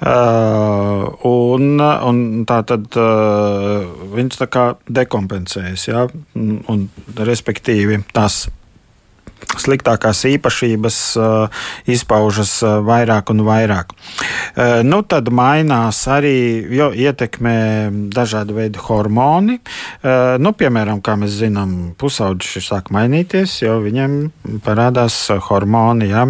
[0.00, 3.82] Uh, un, un tā tad uh,
[4.14, 6.06] viņš tā kā dekompensējas, ja?
[6.40, 6.86] un,
[7.20, 8.46] respektīvi tās
[9.60, 13.92] sliktākās īpašības uh, izpaužas uh, vairāk un vairāk.
[13.92, 16.36] Uh, nu, tad mainās arī,
[16.70, 17.56] ietekmē
[18.12, 19.58] dažādi veidi hormoni.
[20.40, 24.16] Nu, piemēram, kā mēs zinām, pusauģis sāk mainīties, jo viņiem
[24.64, 25.16] parādās
[25.48, 26.10] hormoni.
[26.10, 26.26] Ja?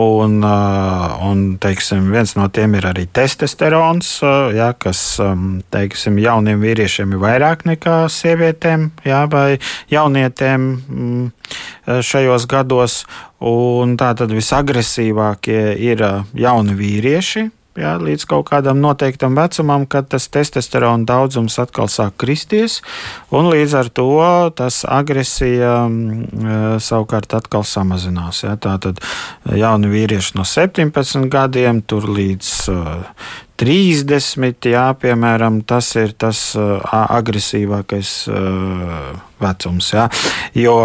[0.00, 4.12] Un, un teiksim, viens no tiem ir arī testosterons,
[4.56, 4.70] ja?
[4.78, 9.24] kas um, teiksim, jauniem vīriešiem ir vairāk nekā sievietēm ja?
[9.30, 9.58] vai
[9.92, 10.70] jaunietēm.
[10.88, 11.28] Mm,
[11.86, 13.04] šajos gados.
[13.40, 17.48] Tātad visagresīvākie ir eh, jauni vīrieši.
[17.78, 22.80] Jā, līdz kaut kādam noteiktam vecumam, kad tas testosterona daudzums atkal sāk kristies,
[23.30, 24.08] un līdz ar to
[24.58, 28.42] tas agresija mm, eh, savukārt atkal samazinās.
[28.44, 28.56] Jā.
[28.60, 29.00] Tātad
[29.56, 32.52] jauni vīrieši no 17 gadiem līdz
[33.60, 36.78] 30, jā, piemēram, tas ir tas uh,
[37.18, 39.90] agresīvākais uh, vecums.
[39.92, 40.06] Jā.
[40.56, 40.76] Jo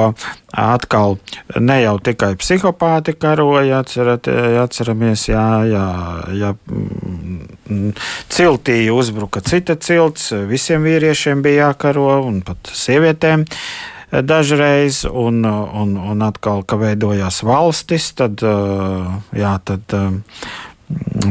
[0.52, 1.18] atkal
[1.60, 4.28] ne jau tikai psihopāti karoja, atcerat,
[4.62, 5.88] atceramies, jā, jā,
[6.36, 7.90] jā, mm,
[8.32, 13.44] ciltī uzbruka cita cilts, visiem vīriešiem bija jākaro un pat sievietēm
[14.24, 18.44] dažreiz, un, un, un atkal, ka veidojās valstis, tad,
[19.36, 19.96] jā, tad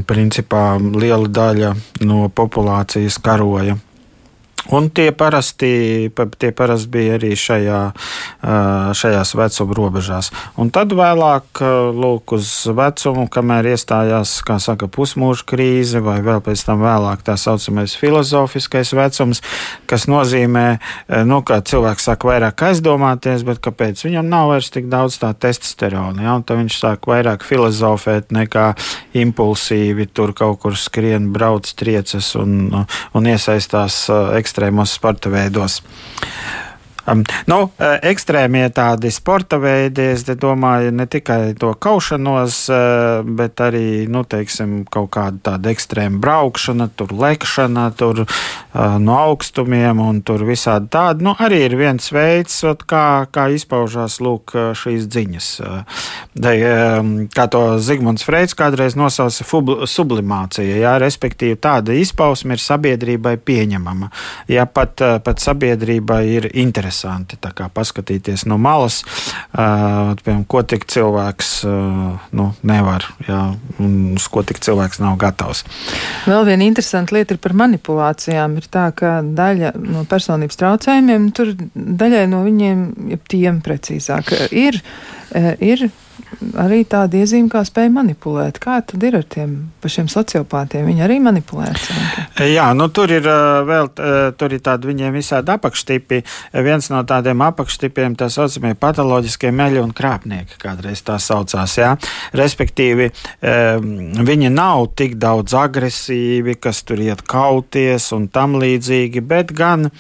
[0.09, 1.75] principā liela daļa
[2.07, 3.77] no populācijas karoja
[4.73, 6.09] Un tie parasti,
[6.41, 7.81] tie parasti bija arī šajā,
[8.97, 10.31] šajās vecuma robežās.
[10.57, 11.61] Un tad vēlāk,
[11.93, 17.37] lūk, uz vecumu, kamēr iestājās, kā saka, pusmūža krīze, vai vēl pēc tam vēlāk tā
[17.41, 19.43] saucamais filozofiskais vecums,
[19.91, 20.67] kas nozīmē,
[21.29, 26.25] nu, ka cilvēks sāk vairāk aizdomāties, bet kāpēc viņam nav vairs tik daudz tā testosterona,
[26.25, 26.39] ja?
[26.39, 28.71] un tad viņš sāk vairāk filozofēt nekā
[29.21, 32.73] impulsīvi tur kaut kur skrien, brauc, triecas un,
[33.13, 34.07] un iesaistās
[34.55, 35.83] ekstrēmos sporta veidos.
[37.05, 43.61] Um, nu, uh, ekstrēmie tādi sporta veidi, es domāju, ne tikai to kaušanos, uh, bet
[43.61, 48.23] arī nu, teiksim, kaut kāda tāda ekstrēma braukšana, tur lekšana, tur
[48.75, 51.23] no augstumiem un tur visādi tādi.
[51.23, 52.57] Nu, arī ir viens veids,
[52.91, 55.49] kā, kā izpaužās lūk, šīs ziņas.
[57.35, 64.11] Kā to Zigmunds Freids kādreiz nosauca sublimācija, jā, respektīvi tāda izpausme ir sabiedrībai pieņemama.
[64.51, 69.03] Ja pat, pat sabiedrībai ir interesanti paskatīties no malas,
[69.55, 71.53] piemēram, ko tik cilvēks
[72.35, 73.41] nu, nevar, jā,
[73.79, 75.63] un uz ko tik cilvēks nav gatavs.
[76.27, 78.59] Vēl viena interesanta lieta ir par manipulācijām.
[78.65, 84.81] Ir tā, ka daļa no personības traucējumiem, tur daļai no viņiem, ja tiem precīzāk, ir,
[85.61, 85.85] ir
[86.61, 88.59] arī tāda iezīme, kā spēja manipulēt.
[88.63, 90.87] Kā tad ir ar tiem pašiem sociopātiem?
[90.89, 92.51] Viņi arī manipulē cilvēkiem.
[92.55, 93.27] Jā, nu tur ir
[93.69, 93.91] vēl,
[94.39, 96.21] tur ir tādi viņiem visādi apakštipi.
[96.67, 101.95] Viens no tādiem apakštipiem, tā saucamie patoloģiskie meļi un krāpnieki, kādreiz tā saucās, jā.
[102.37, 103.11] Respektīvi,
[104.31, 109.91] viņi nav tik daudz agresīvi, kas tur iet kauties un tam līdzīgi, bet gan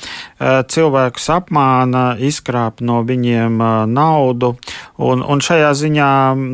[0.40, 3.62] cilvēkus apmāna, izkrāp no viņiem
[3.94, 4.54] naudu,
[4.98, 6.10] un, un šajā ziņā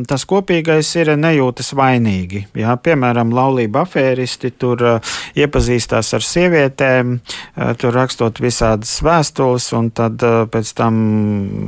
[0.07, 2.45] tas kopīgais ir nejūtas vainīgi.
[2.57, 9.91] Jā, piemēram, laulība afēristi tur uh, iepazīstās ar sievietēm, uh, tur rakstot visādas vēstules, un
[9.95, 11.01] tad uh, pēc tam,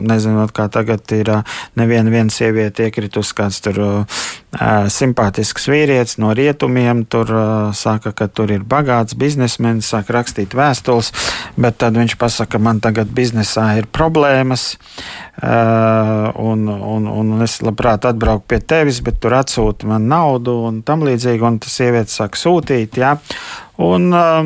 [0.10, 1.34] nezinot, kā tagad ir,
[1.80, 3.82] neviena viena sieviete iekritus kāds tur
[4.94, 7.30] simpātisks vīrietis no rietumiem, tur
[7.74, 11.12] saka, ka tur ir bagāts biznesmenis, sāk rakstīt vēstules,
[11.58, 14.76] bet tad viņš pasaka, man tagad biznesā ir problēmas,
[15.42, 21.06] un, un, un es labprāt atbrauktu pie tevis, bet tur atsūti man naudu un tam
[21.08, 23.18] līdzīgi, un tas sievietes sāk sūtīt, jā.
[23.82, 24.46] Un uh,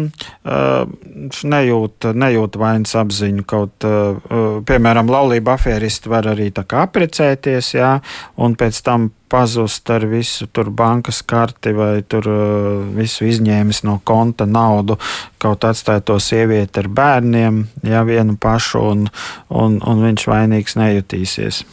[1.44, 3.44] nejūt, nejūt vainas apziņu.
[3.48, 7.98] Kaut, uh, piemēram, laulība afēristi var arī tā kā aprecēties, jā,
[8.40, 13.98] un pēc tam pazust ar visu tur bankas karti vai tur uh, visu izņēmis no
[14.08, 14.96] konta naudu,
[15.44, 19.04] kaut atstāja to sievieti ar bērniem, jā, vienu pašu, un,
[19.52, 21.66] un, un viņš vainīgs nejutīsies.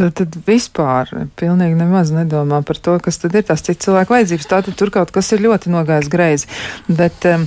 [0.00, 4.46] Tad, tad vispār pilnīgi nemaz nedomā par to, kas tad ir tās citas cilvēku vajadzības.
[4.48, 6.48] Tātad tur kaut kas ir ļoti nogājis greizi.
[6.88, 7.44] Bet, um,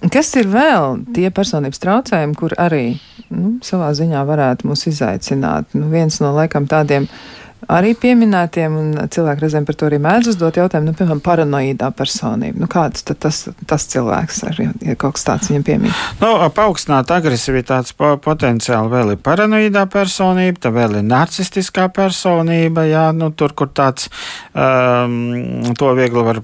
[0.00, 2.94] Kas ir vēl tie personības traucējumi, kur arī
[3.28, 5.74] nu, savā ziņā varētu mūs izaicināt?
[5.76, 7.04] Nu, viens no laikam tādiem
[7.68, 12.62] arī pieminētiem, un cilvēki reizēm par to arī mēdz uzdot jautājumu, nu, piemēram, paranoīdā personība.
[12.62, 16.04] Nu, kāds tad tas, tas cilvēks ir, ja kaut kas tāds viņam piemīt?
[16.22, 23.06] Nu, paaugstināt agresivitātes po potenciāli vēl ir paranoīdā personība, tā vēl ir narcistiskā personība, jā,
[23.16, 24.08] nu, tur, kur tāds,
[24.54, 26.42] um, to viegli var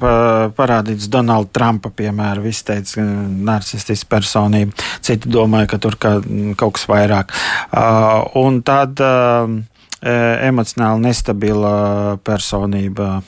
[0.56, 4.86] parādīt Donalda Trumpa, piemēram, izteicis narcistiska personība.
[5.04, 6.16] Citi domāja, ka tur kā,
[6.58, 7.32] kaut kas vairāk.
[7.70, 13.22] Uh, un tad, uh, emocionāli nestabila personība.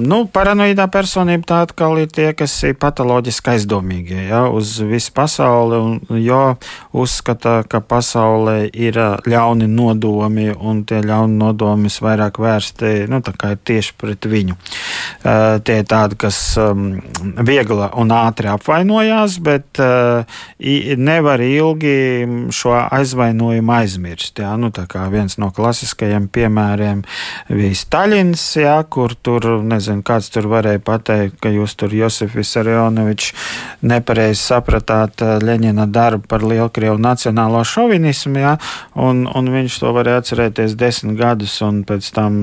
[0.00, 5.76] Nu, paranoīdā personība tā atkal ir tie, kas ir patoloģiski aizdomīgie ja, uz visu pasauli,
[5.76, 6.40] un, jo
[6.96, 8.96] uzskata, ka pasaulē ir
[9.28, 14.56] ļauni nodomi, un tie ļauni nodomi vairāk vērsti nu, tieši pret viņu.
[14.56, 16.96] Uh, tie ir tādi, kas um,
[17.44, 20.40] viegli un ātri apvainojās, bet uh,
[20.96, 22.24] nevar ilgi
[22.56, 24.40] šo aizvainojumu aizmirst.
[24.40, 24.72] Ja, nu,
[25.12, 27.04] viens no klasiskajiem piemēriem
[27.52, 33.32] bija Staļins, ja, kur tur, nezinu, kāds tur varēja pateikt, ka jūs tur Josefis Arionovičs
[33.86, 38.56] nepareizi sapratāt eh, Leņina darbu par Lielkrievu nacionālo šovinismu, ja,
[38.98, 42.38] un, un viņš to varēja atcerēties desmit gadus un pēc tam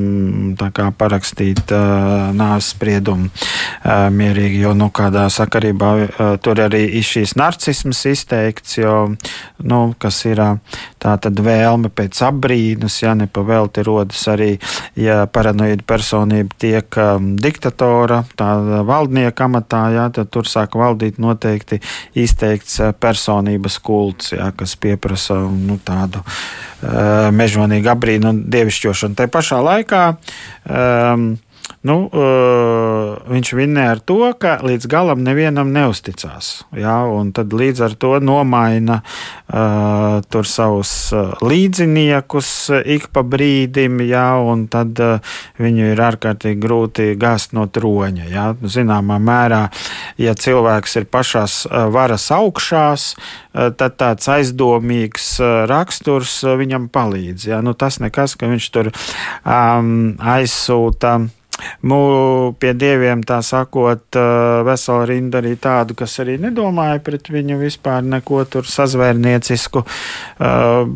[0.60, 6.86] tā kā parakstīt uh, nāves spriedumu uh, mierīgi, jo, nu, kādā sakarībā uh, tur arī
[7.00, 8.96] ir šīs narcismas izteikts, jo,
[9.64, 10.42] nu, kas ir
[11.02, 14.56] tā tad vēlme pēc apbrīnus, ja nepavēlti rodas arī,
[15.00, 21.82] ja paranoida personība tiek um, diktatora, tāda valdnieka amatā, jā, tad tur sāk valdīt noteikti
[22.18, 29.18] izteikts uh, personības kults, jā, kas pieprasa nu, tādu uh, mežonīgu abrīnu un dievišķošanu.
[29.20, 31.34] Te pašā laikā um,
[31.86, 36.66] nu, uh, viņš vinnēja ar to, ka līdz galam nevienam neusticās.
[36.76, 36.98] Ja,
[37.36, 40.94] tad līdz ar to nomaina uh, savus
[41.46, 42.50] līdziniekus
[42.96, 48.28] ik pa brīdim, ja, un tad uh, viņu ir ārkārtīgi grūti gāzt no troņa.
[48.34, 48.48] Ja.
[48.62, 49.64] Zināmā mērā,
[50.22, 51.62] ja cilvēks ir pašās
[51.94, 53.08] varas augšās,
[53.54, 55.36] tad tāds aizdomīgs
[55.70, 57.50] raksturs viņam palīdz.
[57.54, 57.62] Ja.
[57.66, 61.18] Nu, tas nekas, ka viņš tur um, aizsūta
[61.86, 62.00] Mū,
[62.60, 64.18] pie dieviem, tā sakot,
[64.68, 69.86] vesela rinda arī tādu, kas arī nedomāja pret viņu vispār neko tur sazvērniecisku.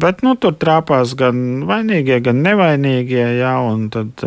[0.04, 4.26] Bet nu, tur trāpās gan vainīgie, gan nevainīgie, jā, un tad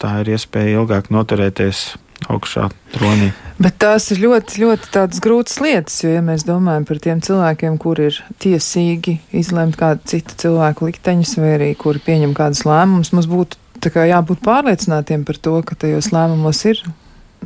[0.00, 1.86] tā ir iespēja ilgāk noturēties
[2.32, 3.32] augšā tronī.
[3.60, 8.10] Bet tās ir ļoti, ļoti grūtas lietas, jo, ja mēs domājam par tiem cilvēkiem, kuri
[8.10, 13.60] ir tiesīgi izlemt kādu citu cilvēku likteņus, vai arī kuri pieņem kādus lēmumus, mums būtu
[13.94, 16.82] jābūt pārliecinātiem par to, ka tajos lēmumos ir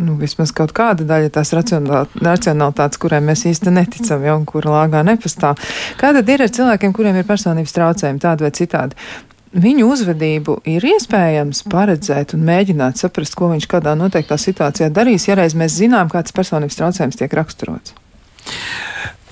[0.00, 5.02] nu, vismaz kaut kāda daļa tās racionalitātes, kurai mēs īsti neticam, ja, un kura lāgā
[5.06, 5.60] nepastāv.
[6.00, 9.10] Kā tad ir ar cilvēkiem, kuriem ir personības traucējumi, tādi vai citādi?
[9.50, 15.34] Viņu uzvedību ir iespējams paredzēt un mēģināt saprast, ko viņš kādā noteiktā situācijā darīs, ja
[15.40, 17.96] reiz mēs zinām, kāds personības traucējums tiek raksturots.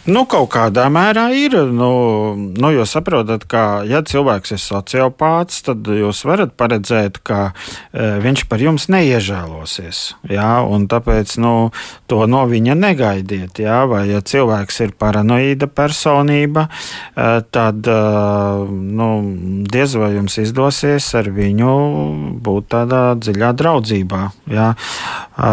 [0.09, 1.53] Nu, kaut kādā mērā ir.
[1.69, 1.91] Nu,
[2.33, 8.47] nu, jūs saprotat, ka, ja cilvēks ir sociopāts, tad jūs varat paredzēt, ka e, viņš
[8.49, 10.01] par jums neiežēlosies.
[10.33, 11.53] Jā, tāpēc nu,
[12.09, 13.61] to no viņa negaidiet.
[13.61, 16.71] Jā, vai, ja cilvēks ir paranoīda personība,
[17.13, 17.99] e, tad e,
[18.73, 19.11] nu,
[19.69, 21.77] diez vai jums izdosies ar viņu
[22.49, 24.25] būt tādā dziļā draudzībā.
[24.57, 24.73] Jā.
[24.73, 25.53] E,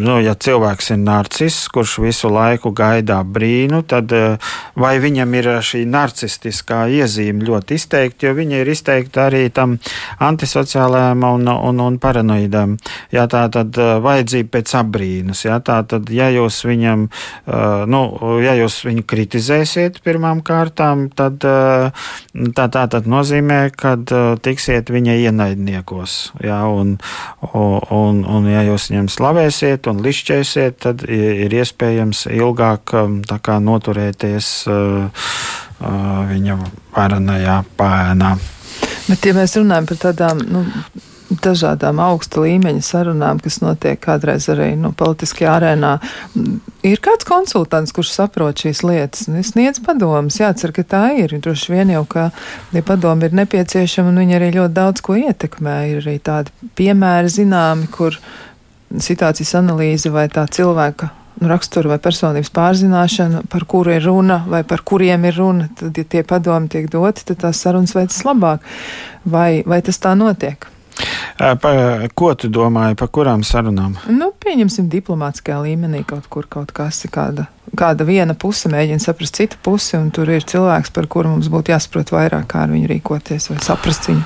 [0.00, 4.36] nu, ja cilvēks ir narciss, kurš visu laiku gaidā brīdi, nu, tad eh,
[4.78, 9.76] vai viņam ir eh, šī narcistiskā iezīme ļoti izteikta, jo viņa ir izteikta arī tam
[10.22, 12.76] antisociālajam un, un, un paranoidam.
[13.14, 15.44] Jā, tā tad eh, vajadzība pēc apbrīnas.
[15.46, 17.06] Jā, tā tad, ja jūs viņam,
[17.90, 18.00] nu,
[18.42, 23.94] ja jūs viņu kritizēsiet pirmām kārtām, tad tā, tā tad nozīmē, ka
[24.42, 26.16] tiksiet viņa ienaidniekos.
[26.44, 26.96] Jā, un,
[27.52, 32.94] un, un, un ja jūs viņam slavēsiet un lišķēsiet, tad ir iespējams ilgāk
[33.26, 35.26] tā kā noturēties uh,
[35.80, 36.58] uh, viņa
[36.96, 38.36] varenajā pēnā.
[39.06, 40.64] Bet, ja mēs runājam par tādām nu,
[41.30, 45.92] dažādām augsta līmeņa sarunām, kas notiek kādreiz arī nu, politiskajā arēnā,
[46.86, 50.38] ir kāds konsultants, kurš saprot šīs lietas, un sniedz padomus.
[50.40, 51.36] Jācer, ka tā ir.
[51.42, 52.30] Droši vien jau, ka
[52.74, 55.76] ja padomi ir nepieciešama, un viņi arī ļoti daudz ko ietekmē.
[55.92, 58.18] Ir arī tādi piemēri zināmi, kur
[58.90, 64.84] situācijas analīze vai tā cilvēka raksturu vai personības pārzināšanu, par kuru ir runa vai par
[64.86, 68.64] kuriem ir runa, tad, ja tie padomi tiek doti, tad tās sarunas veicas labāk.
[69.26, 70.68] Vai, vai tas tā notiek?
[71.36, 71.70] Pa,
[72.16, 73.98] ko tu domāji par kurām sarunām?
[74.08, 77.44] Nu, pieņemsim, diplomātiskajā līmenī kaut kur kaut kas ir kāda,
[77.76, 81.74] kāda viena puse mēģina saprast citu pusi, un tur ir cilvēks, par kuru mums būtu
[81.74, 84.24] jāsaprot vairāk, kā ar viņu rīkoties vai saprast viņu.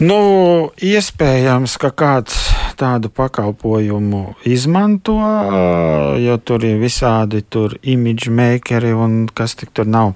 [0.00, 0.20] Nu,
[0.80, 2.38] iespējams, ka kāds
[2.80, 5.18] tādu pakalpojumu izmanto,
[6.16, 10.14] jo tur ir visādi tur image makeri un kas tik tur nav.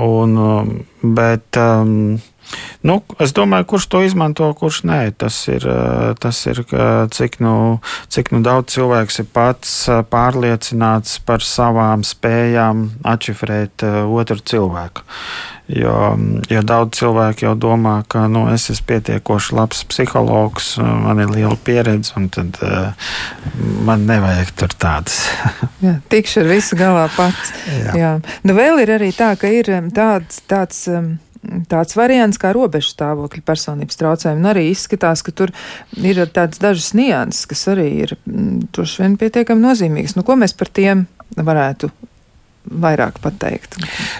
[0.00, 0.40] Un,
[1.04, 1.60] bet,
[2.82, 4.98] Nu, es domāju, kurš to izmanto, kurš nē.
[5.20, 5.66] Tas ir,
[6.18, 6.62] tas ir
[7.14, 7.54] cik, nu,
[8.10, 9.76] cik nu daudz cilvēks ir pats
[10.10, 15.06] pārliecināts par savām spējām atšifrēt otru cilvēku.
[15.70, 16.16] Jo,
[16.50, 21.54] jo daudz cilvēku jau domā, ka nu, es esmu pietiekoši labs psihologs, man ir liela
[21.64, 22.90] pieredze, un tad uh,
[23.86, 25.20] man nevajag tur tādas.
[25.84, 27.54] Jā, tikšu ar visu galā pats.
[27.70, 27.94] Jā.
[27.98, 28.12] Jā.
[28.42, 30.42] Nu, vēl ir arī tā, ka ir tāds.
[30.50, 31.18] tāds um,
[31.70, 34.42] tāds variants kā robežu stāvokļa personības traucējumi.
[34.42, 35.52] Un arī izskatās, ka tur
[35.96, 40.18] ir tādas dažas nianses, kas arī ir droši vien pietiekami nozīmīgas.
[40.18, 41.06] Nu, ko mēs par tiem
[41.38, 41.88] varētu
[42.70, 43.76] vairāk pateikt.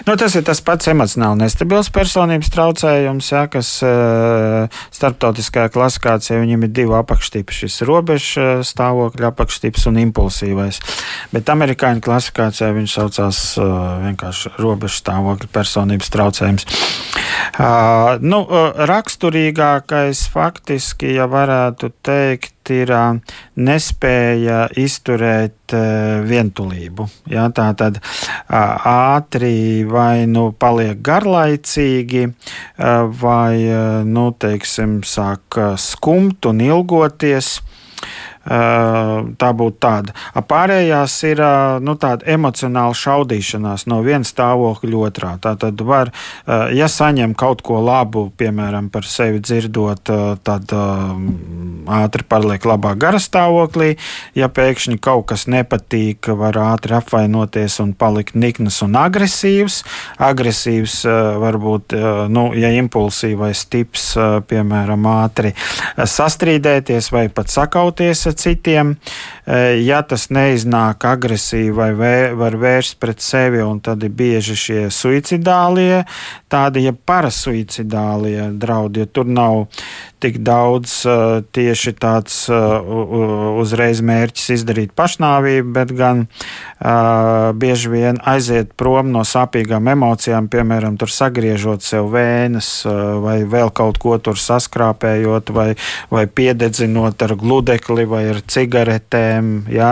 [0.07, 6.67] Nu, tas ir tas pats emocionāli nestabils personības traucējums, jā, kas uh, starptautiskajā klasifikācijā viņam
[6.67, 7.57] ir divi apakštipi.
[7.61, 10.81] Šis robežu eh, stāvokļa apakštips un impulsīvais.
[11.31, 13.71] Bet amerikāņu klasifikācijā viņš saucās uh,
[14.05, 16.67] vienkārši robežu stāvokļa personības traucējums.
[17.51, 18.43] Uh, nu,
[18.91, 22.91] raksturīgākais faktiski, ja varētu teikt, ir
[23.55, 25.73] nespēja izturēt
[26.27, 27.07] vientulību.
[27.31, 27.97] Ja, tā tad
[28.51, 32.27] ātri vai nu paliek garlaicīgi,
[33.23, 33.55] vai,
[34.05, 37.57] nu, teiksim, sāk skumt un ilgoties
[38.41, 40.15] tā būtu tāda.
[40.33, 41.41] Pārējās ir
[41.85, 45.35] nu, tāda emocionāla šaudīšanās no viena stāvokļa otrā.
[45.41, 46.09] Tā tad var,
[46.73, 50.09] ja saņem kaut ko labu, piemēram, par sevi dzirdot,
[50.41, 50.73] tad
[52.01, 53.93] ātri paliek labā gara stāvoklī.
[54.37, 59.83] Ja pēkšņi kaut kas nepatīk, var ātri apvainoties un palikt nikns un agresīvs.
[60.21, 61.01] Agresīvs
[61.45, 61.93] varbūt,
[62.33, 64.09] nu, ja impulsīvais tips,
[64.49, 65.53] piemēram, ātri
[66.01, 68.95] sastrīdēties vai pat sakauties citiem.
[69.81, 74.83] Ja tas neiznāk agresīvi vai vē, var vērst pret sevi, un tad ir bieži šie
[74.93, 76.03] suicidālie,
[76.51, 79.65] tādi ja parasuicidālie draudi, ja tur nav
[80.21, 82.77] tik daudz uh, tieši tāds uh,
[83.61, 86.27] uzreiz mērķis izdarīt pašnāvību, bet gan
[87.61, 93.69] bieži vien aiziet prom no sāpīgām emocijām, piemēram, tur sagriežot sev vēnes uh, vai vēl
[93.77, 95.67] kaut ko tur saskrāpējot vai,
[96.13, 99.51] vai piededzinot ar gludekli vai ar cigaretēm.
[99.71, 99.91] Jā.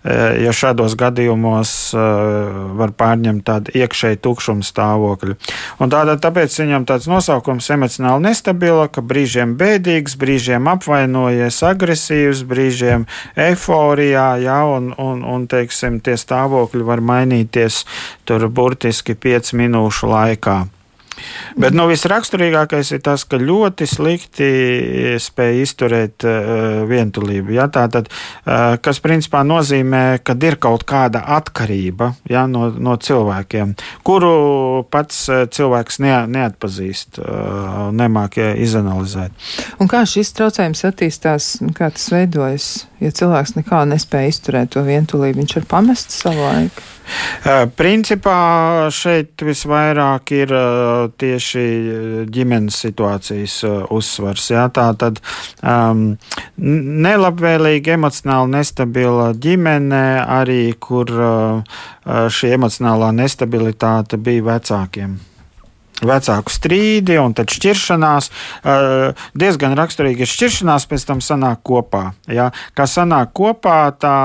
[0.00, 5.36] Uh, jo šādos gadījumos uh, var pārņemt tādu iekšēju tukšumu stāvokli.
[5.80, 13.06] Un tātad, tāpēc viņam tāds nosaukums emocionāli nestabila, ka brīžiem bēdīgs, brīžiem apvainojies, agresīvs, brīžiem
[13.36, 17.84] eiforijā, jā, un, un, un teiksim, tie stāvokļi var mainīties
[18.28, 20.60] tur burtiski 5 minūšu laikā.
[21.60, 24.50] Bet nu, visraksturīgākais ir tas, ka ļoti slikti
[25.20, 27.54] spēj izturēt uh, vientulību.
[27.56, 27.66] Ja?
[27.72, 33.74] Tātad, uh, kas principā nozīmē, ka ir kaut kāda atkarība ja, no, no cilvēkiem,
[34.06, 39.34] kuru pats uh, cilvēks ne, neatpazīst, uh, nemāk izanalizēt.
[39.82, 42.70] Un kā šis traucējums attīstās, kā tas veidojas?
[43.00, 46.88] Ja cilvēks nekā nespēja izturēt to vientulību, viņš ir pamests savu laiku.
[47.76, 48.40] Principā
[48.94, 50.54] šeit visvairāk ir
[51.20, 51.64] tieši
[52.30, 53.56] ģimenes situācijas
[53.90, 54.50] uzsvars.
[54.52, 55.22] Jā, tā tad
[55.62, 56.04] um,
[57.06, 60.04] nelabvēlīga, emocionāli nestabila ģimene,
[60.40, 65.18] arī kur uh, šī emocionālā nestabilitāte bija vecākiem
[66.06, 68.30] vecāku strīdi un tad šķiršanās.
[69.38, 72.02] Diezgan raksturīgi ir šķiršanās, pēc tam sanāk kopā.
[72.30, 72.50] Ja?
[72.76, 74.16] Kā sanāk kopā, tā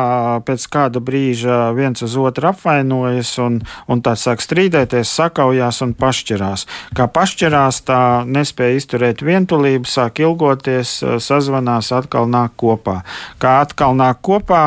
[0.48, 3.62] pēc kāda brīža viens uz otru apvainojas un,
[3.92, 6.66] un tā sāk strīdēties, sakaujās un pašķirās.
[6.98, 13.02] Kā pašķirās, tā nespēja izturēt vientulību, sāk ilgoties, sazvanās, atkal nāk kopā.
[13.42, 14.66] Kā atkal nāk kopā,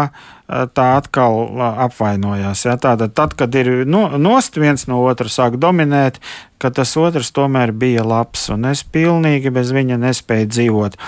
[0.49, 2.64] tā atkal apvainojās.
[2.64, 2.76] Ja?
[2.80, 6.20] Tātad, tad, kad ir no, nost viens no otra sāk dominēt,
[6.59, 10.99] ka tas otrs tomēr bija labs, un es pilnīgi bez viņa nespēju dzīvot.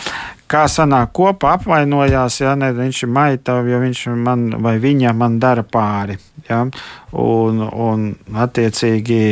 [0.50, 5.38] Kā sanāk kopā, apvainojās, ja ne, viņš ir maitavs, jo viņš man vai viņa man
[5.42, 6.18] dara pāri.
[6.48, 6.64] Ja?
[7.12, 9.22] Un, un attiecīgi.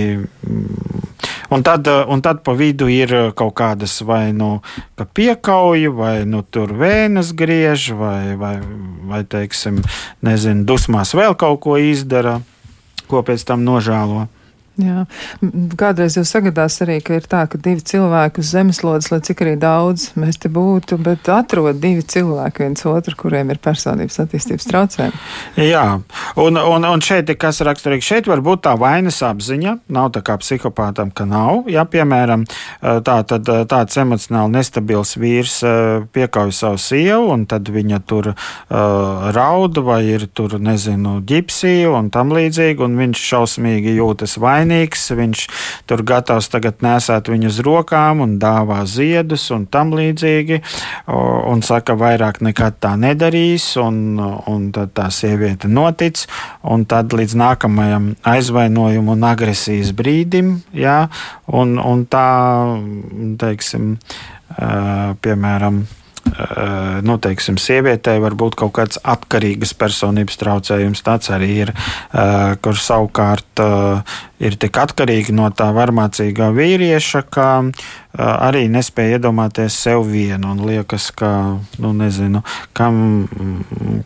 [1.50, 4.60] Un tad, un tad pa vidu ir kaut kādas vai nu
[5.16, 8.58] piekauja, vai nu tur vēnas griež, vai, vai,
[9.08, 9.80] vai teiksim,
[10.24, 12.38] nezinu, dusmās vēl kaut ko izdara,
[13.08, 14.26] ko pēc tam nožēlo.
[14.78, 15.08] Jā.
[15.78, 19.54] Kādreiz jau sagadās arī, ka ir tā, ka divi cilvēki uz zemeslodes, lai cik arī
[19.58, 25.22] daudz mēs te būtu, bet atrod divi cilvēki viens otru, kuriem ir personības attīstības traucējumi.
[25.66, 25.82] Jā,
[26.38, 28.06] un, un, un šeit ir kas raksturīgi.
[28.06, 31.66] Šeit var būt tā vainas apziņa, nav tā kā psihopātam, ka nav.
[31.74, 32.46] Ja, piemēram,
[32.78, 35.58] tā, tad, tāds emocionāli nestabils vīrs
[36.14, 42.14] piekauj savu sievu, un tad viņa tur uh, raud vai ir tur, nezinu, ģipsija un
[42.14, 45.08] tam līdzīgi, un viņš šausmīgi jūtas vainīgs vainīgs.
[45.16, 45.44] Viņš
[45.88, 50.62] tur gatavs tagad nesēt viņu uz rokām un dāvā ziedus un tam līdzīgi.
[51.08, 53.76] Un saka, vairāk nekad tā nedarīs.
[53.80, 56.26] Un, un tad tā sieviete notic.
[56.62, 61.08] Un tad līdz nākamajam aizvainojumu un agresijas brīdim, jā,
[61.54, 62.26] un, un tā,
[63.40, 63.94] teiksim,
[65.22, 65.82] piemēram,
[67.02, 71.02] nu, teiksim, sievietei var būt kaut kāds atkarīgas personības traucējums.
[71.06, 71.72] Tāds arī ir,
[72.64, 73.62] kur savukārt
[74.38, 77.48] ir tik atkarīgi no tā varmācīgā vīrieša, ka
[78.18, 81.32] arī nespēja iedomāties sev vienu un liekas, ka,
[81.82, 82.44] nu, nezinu,
[82.76, 83.02] kam,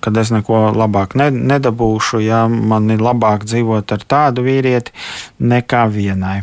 [0.05, 4.95] kad es neko labāk ne, nedabūšu, ja man ir labāk dzīvot ar tādu vīrieti
[5.53, 6.41] nekā vienai.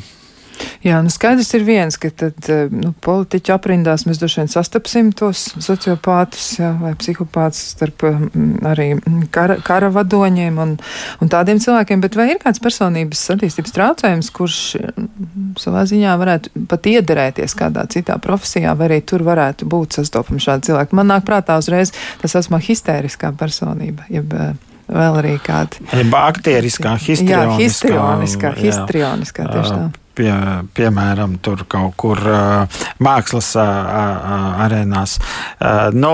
[0.83, 5.11] Jā, nu skaidrs ir viens, ka tad eh, nu, politiķu aprindās mēs droši vien sastapsim
[5.15, 8.87] tos sociopātus jā, vai psihopātus starp mm, arī
[9.33, 10.75] kara, kara vadoņiem un,
[11.19, 16.65] un tādiem cilvēkiem, bet vai ir kāds personības attīstības traucējums, kurš mm, savā ziņā varētu
[16.71, 20.95] pat iederēties kādā citā profesijā, vai arī tur varētu būt sastopami šādi cilvēki?
[20.99, 21.91] Man nāk prātā uzreiz
[22.23, 24.07] tas esmu histēriskā personība.
[24.11, 24.53] Jeb, eh,
[24.89, 25.83] vēl arī kāda.
[26.09, 27.47] Bakteriskā, histrioniskā.
[27.47, 29.89] Jā, histrioniskā, histrioniskā, tieši tā
[30.19, 30.31] pie,
[30.75, 35.17] piemēram, tur kaut kur uh, mākslas uh, arēnās.
[35.19, 36.13] Uh, nu,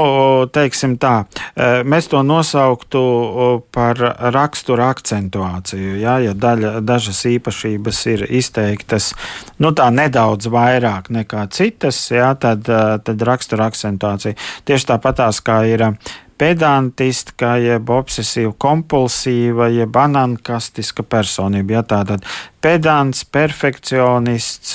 [0.53, 3.03] teiksim tā, uh, mēs to nosauktu
[3.73, 3.99] par
[4.35, 5.95] rakstura akcentuāciju.
[6.01, 9.13] Ja, ja daļa, dažas īpašības ir izteiktas
[9.61, 14.37] nu, tā nedaudz vairāk nekā citas, ja, tad, tad rakstura akcentuācija.
[14.67, 15.85] Tieši tāpatās kā ir
[16.37, 21.79] pedantiska, jeb obsesīva, kompulsīva, jeb banankastiska personība.
[21.79, 22.27] Ja, tātad
[22.65, 24.73] pedants, perfekcionists,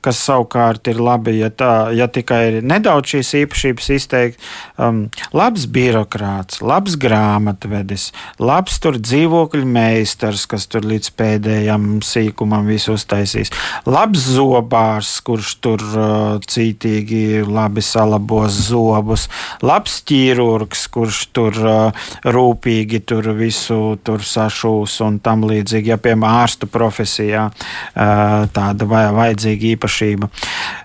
[0.00, 4.50] kas savukārt ir labi, ja, tā, ja tikai ir nedaudz šīs īpašības izteikti.
[4.80, 5.02] Um,
[5.36, 13.52] labs birokrāts, labs grāmatvedis, labs tur dzīvokļu meistars, kas tur līdz pēdējam sīkumam visu uztaisīs,
[13.90, 19.26] labs zobārs, kurš tur uh, cītīgi labi salabos zobus,
[19.66, 26.40] labs ķīrurgs, kurš tur uh, rūpīgi tur visu tur sašūs un tam līdzīgi, ja piemēram
[26.40, 26.70] ārstu
[27.00, 27.48] profesijā
[27.94, 30.28] tāda vajadzīga īpašība.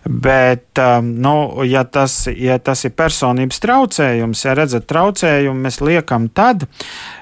[0.05, 1.35] Bet, nu,
[1.67, 6.67] ja, tas, ja tas ir personības traucējums, ja redzat traucējumu, mēs liekam tad,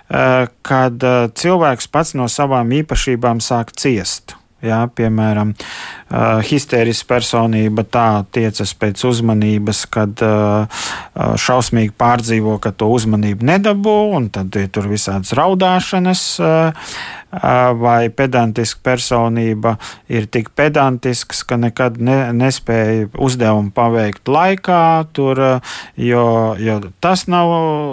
[0.08, 4.38] kad cilvēks pats no savām īpašībām sāk ciest.
[4.64, 5.50] Jā, piemēram,
[6.14, 10.86] uh, histēriska personība tā tiecas pēc uzmanības, kad uh,
[11.18, 16.30] šausmīgi pārdzīvo, ka to uzmanību nedabū, un tad ir tur visādas raudāšanas.
[16.43, 16.95] Uh,
[17.80, 19.78] vai pedantiska personība
[20.11, 25.41] ir tik pedantisks, ka nekad ne, nespēja uzdevumu paveikt laikā, tur,
[25.97, 26.28] jo,
[26.59, 27.49] jo tas nav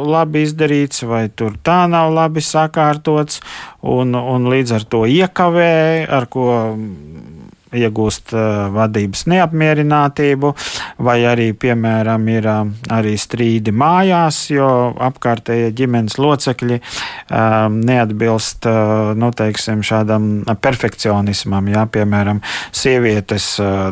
[0.09, 3.41] labi izdarīts, vai tur tā nav labi sakārtots,
[3.81, 6.51] un, un līdz ar to iekavē, ar ko
[7.77, 10.53] iegūst uh, vadības neapmierinātību,
[11.07, 14.68] vai arī, piemēram, ir uh, arī strīdi mājās, jo
[15.11, 18.66] apkārtējie ģimenes locekļi uh, neatbilst
[19.16, 20.27] nu, teiksim, šādam
[20.61, 21.68] perfekcionismam.
[21.71, 22.41] Jā, piemēram,
[22.77, 23.47] sievietes,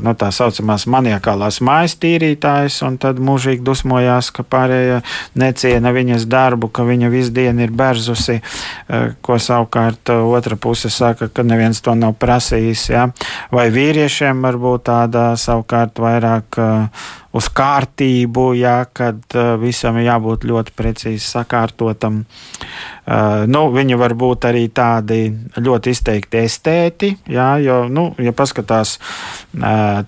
[0.04, 5.00] nu, tā saucamās maniakālās mājas tīrītājas, un tad mūžīgi dusmojās, ka pārējie
[5.40, 8.38] neciena viņas darbu, ka viņa visu dienu ir berzusi,
[9.24, 12.88] ko savukārt otra puse saka, ka neviens to nav prasījis.
[12.92, 13.08] Jā,
[13.54, 17.06] vai vai vīriešiem varbūt tāda savukārt vairāk uh,
[17.36, 22.22] uz kārtību, jā, kad uh, visam ir jābūt ļoti precīzi sakārtotam.
[23.08, 28.96] Uh, nu, viņi var būt arī tādi ļoti izteikti estēti, jā, jo, nu, ja paskatās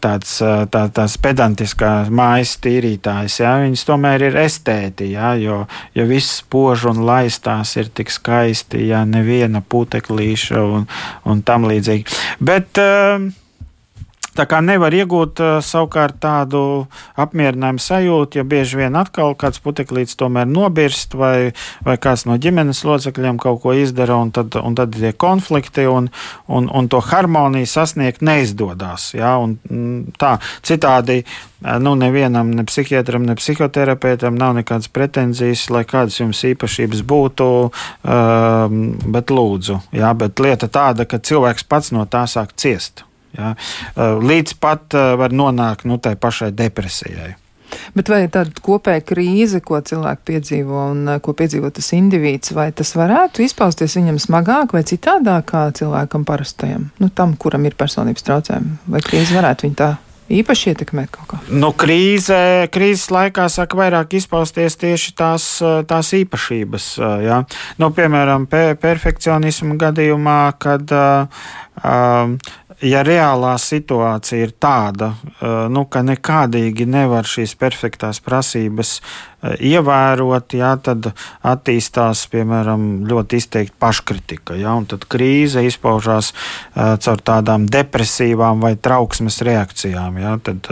[0.01, 0.37] tāds,
[0.73, 5.63] tā, tās pedantiskās mājas tīrītājs, jā, viņas tomēr ir estēti, jā, jo,
[5.97, 10.89] jo viss pož un laistās ir tik skaisti, jā, neviena puteklīša un,
[11.29, 12.21] un tam līdzīgi.
[12.41, 13.31] Bet, uh,
[14.37, 16.63] Tā kā nevar iegūt uh, savukārt tādu
[17.19, 21.51] apmierinājumu sajūtu, ja bieži vien atkal kāds puteklīts tomēr nobirst, vai,
[21.87, 26.09] vai kāds no ģimenes locekļiem kaut ko izdara, un tad, un tad ir konflikti, un,
[26.47, 29.11] un, un to harmoniju sasniegt neizdodas.
[29.19, 29.35] Ja?
[29.43, 31.25] Un, mm, tā, citādi
[31.61, 38.81] nu, nevienam, ne psihiatram, ne psihoterapeitam nav nekādas pretenzijas, lai kādas jums īpašības būtu, um,
[39.13, 43.05] bet lūdzu, jā, bet lieta tāda, ka cilvēks pats no tā sāk ciest.
[43.37, 43.55] Ja?
[43.97, 47.35] Līdz pat var nonākt nu, tai pašai depresijai.
[47.95, 52.93] Bet vai tāda kopēja krīze, ko cilvēki piedzīvo un ko piedzīvo tas indivīds, vai tas
[52.99, 58.79] varētu izpausties viņam smagāk vai citādāk kā cilvēkam parastajam, nu, tam, kuram ir personības traucējumi?
[58.91, 59.91] Vai krīze varētu viņu tā
[60.31, 61.41] īpaši ietekmēt kaut kā?
[61.51, 62.39] Nu, krīze,
[62.75, 65.47] krīzes laikā saka vairāk izpausties tieši tās,
[65.91, 66.91] tās īpašības.
[67.27, 67.43] Ja?
[67.83, 71.47] Nu, piemēram, pe perfekcionismu gadījumā, kad uh,
[72.83, 80.57] ja reālā situācija ir tāda, eh, nu, ka nekādīgi nevar šīs perfektās prasības eh, ievērot,
[80.57, 81.11] jā, tad
[81.43, 84.57] attīstās piemēram ļoti izteikti paškritika.
[84.61, 90.19] Jā, tad krīze izpaužās uh, caur tādām depresīvām vai trauksmes reakcijām.
[90.21, 90.69] Jā, tad,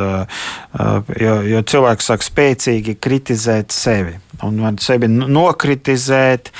[1.20, 6.52] jo, jo cilvēks sāk spēcīgi kritizēt sevi un var sevi nokritizēt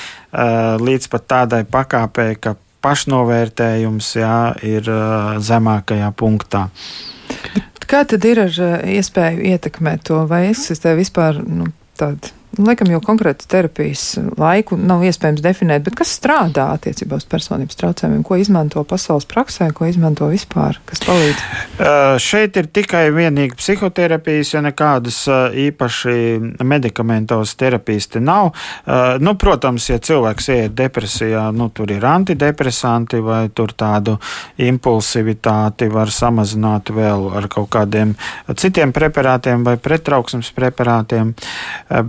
[0.81, 2.55] līdz pat tādai pakāpei, ka
[2.85, 4.89] pašnovērtējums jā, ir
[5.43, 6.67] zemākajā punktā.
[7.89, 13.45] Kā tad ir ar iespēju ietekmēt to, vai eksistē vispār nu, tāda Laikam jau konkrētu
[13.47, 19.27] terapijas laiku nav iespējams definēt, bet kas strādā attiecībā uz personības traucējumiem, ko izmanto pasaules
[19.29, 21.43] praksē, ko izmanto vispār, kas palīdz?
[21.79, 28.51] Uh, šeit ir tikai vienīgi psihoterapijas, jo nekādas uh, īpaši medikamentos terapijas te nav.
[28.51, 34.17] Uh, nu, protams, ja cilvēks iet depresijā, nu, tur ir antidepresanti vai tur tādu
[34.59, 38.17] impulsivitāti var samazināt vēl ar kaut kādiem
[38.51, 41.31] citiem preparātiem vai pretrauksmes preparātiem.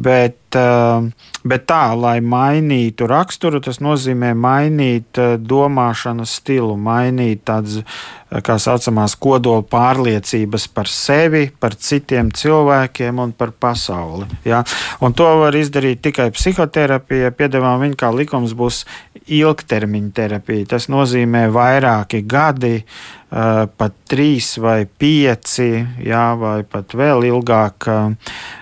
[0.01, 1.13] Bet Bet, eh,
[1.45, 7.85] bet tā, lai mainītu raksturu, tas nozīmē mainīt eh, domāšanas stilu, mainīt tādas,
[8.31, 14.27] eh, kā saucamās, kodola pārliecības par sevi, par citiem cilvēkiem un par pasauli.
[14.45, 14.65] Ja?
[15.01, 17.31] Un to var izdarīt tikai psihoterapija.
[17.31, 18.85] Piedāvājam, viņa kā likums būs
[19.31, 20.67] ilgtermiņa terapija.
[20.75, 22.83] Tas nozīmē vairāki gadi.
[23.31, 25.69] Uh, pat trīs vai pieci,
[26.03, 27.87] jā, vai pat vēl ilgāk.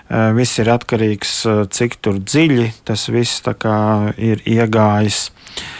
[0.08, 3.44] Eh, viss ir atkarīgs eh, cik dziļi tas viss
[4.18, 5.28] ir iegājis.
[5.28, 5.78] Uh,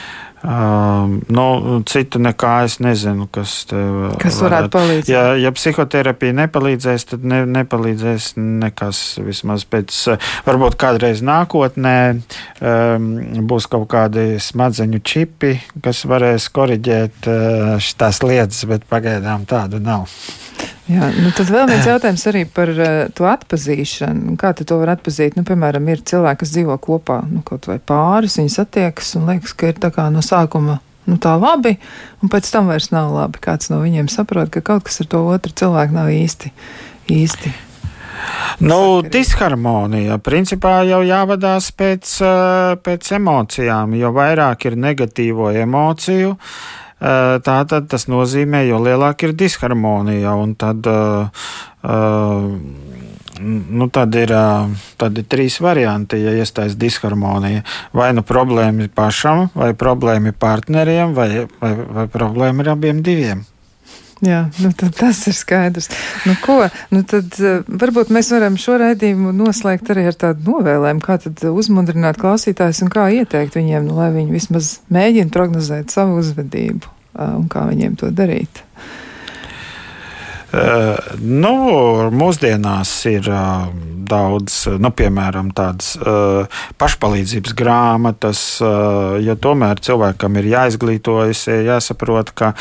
[1.34, 1.44] nu,
[1.90, 3.64] citu nekā es nezinu, kas
[4.22, 5.11] kas varētu palīdzēt.
[5.11, 9.01] Ja, ja psihoterapija nepalīdzēs, tad ne, nepalīdzēs nekas.
[9.26, 9.96] Vismaz pēc,
[10.46, 13.11] varbūt kādreiz nākotnē um,
[13.51, 20.07] būs kaut kādi smadzeņu čipi, kas varēs koriģēt uh, šīs lietas, bet pagaidām tādu nav.
[20.89, 24.39] Jā, nu tad vēl viens jautājums arī par uh, to atpazīšanu.
[24.41, 25.36] Kā tu to var atpazīt?
[25.36, 29.53] Nu, piemēram, ir cilvēki, kas dzīvo kopā, nu, kaut vai pāris, viņi satiekas un liekas,
[29.53, 30.78] ka ir tā kā no sākuma
[31.09, 31.76] nu, tā labi,
[32.22, 33.41] un pēc tam vairs nav labi.
[33.45, 36.53] Kāds no viņiem saprot, ka kaut kas ar to otru cilvēku nav īsti.
[37.12, 37.55] īsti.
[38.64, 40.16] Nu, disharmonija.
[40.24, 47.88] Principā jau jāvadās pēc, eh, pēc emocijām, jo vairāk ir negatīvo emociju, uh, tā tad
[47.90, 50.34] tas nozīmē, jo lielāka ir disharmonija.
[50.59, 51.28] Tad, uh,
[53.40, 54.34] nu, tad, ir,
[54.99, 57.62] tad ir trīs varianti, ja iestājas disharmonija.
[57.94, 63.05] Vai nu problēma ir pašam, vai problēma ir partneriem, vai, vai, vai problēma ir abiem
[63.07, 63.46] diviem.
[64.25, 65.87] Jā, nu tas ir skaidrs.
[66.27, 66.57] Nu, ko,
[66.91, 67.37] nu tad,
[67.69, 71.19] varbūt mēs varam šo raidījumu noslēgt arī ar tādu novēlējumu, kā
[71.53, 77.47] uzmundrināt klausītājus un kā ieteikt viņiem, nu, lai viņi vismaz mēģina prognozēt savu uzvedību un
[77.53, 78.64] kā viņiem to darīt.
[80.49, 81.51] Uh, nu,
[82.09, 83.66] mūsdienās ir uh,
[84.09, 88.40] daudz, nu, piemēram, tādas uh, pašpalīdzības grāmatas,
[89.20, 92.55] jo tomēr cilvēkam ir jāizglītojas, jāsaprot, ka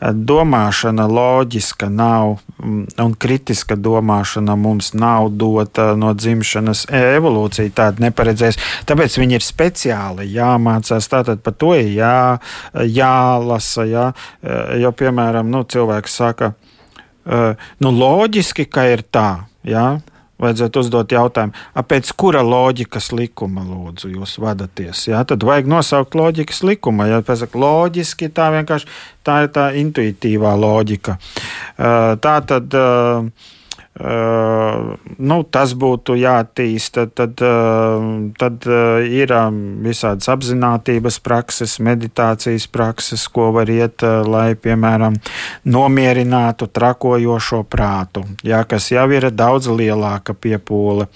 [0.00, 8.58] domāšana loģiska nav un kritiska domāšana mums nav dota no dzimšanas evolūcija, tāda neparedzēs.
[8.88, 12.18] Tāpēc viņi ir speciāli jāmācās, tātad par to ir jā,
[12.88, 14.10] jālasa, jā,
[14.80, 16.54] jo, piemēram, nu, cilvēks saka,
[17.24, 19.44] nu, loģiski, ka ir tā.
[19.64, 20.00] Jā?
[20.44, 21.54] Vajadzētu uzdot jautājumu,
[21.88, 25.06] pēc kura loģikas likuma lūdzu jūs vadāties.
[25.12, 25.22] Jā?
[25.28, 27.06] Tad vajag nosaukt loģikas likumu.
[27.08, 28.90] Ja pasaka, loģiski tā vienkārši
[29.24, 31.18] tā ir tā intuitīvā loģika.
[31.78, 32.74] Uh, tā tad.
[32.74, 33.52] Uh,
[33.94, 37.04] Uh, nu, tas būtu jāattīsta.
[37.14, 39.30] Tad, uh, tad uh, ir
[39.86, 45.14] visādas apziņotības prakses, meditācijas prakses, ko var iet, lai, piemēram,
[45.70, 51.06] nomierinātu trakojošo prātu, jā, kas jau ir daudz lielāka piepūle.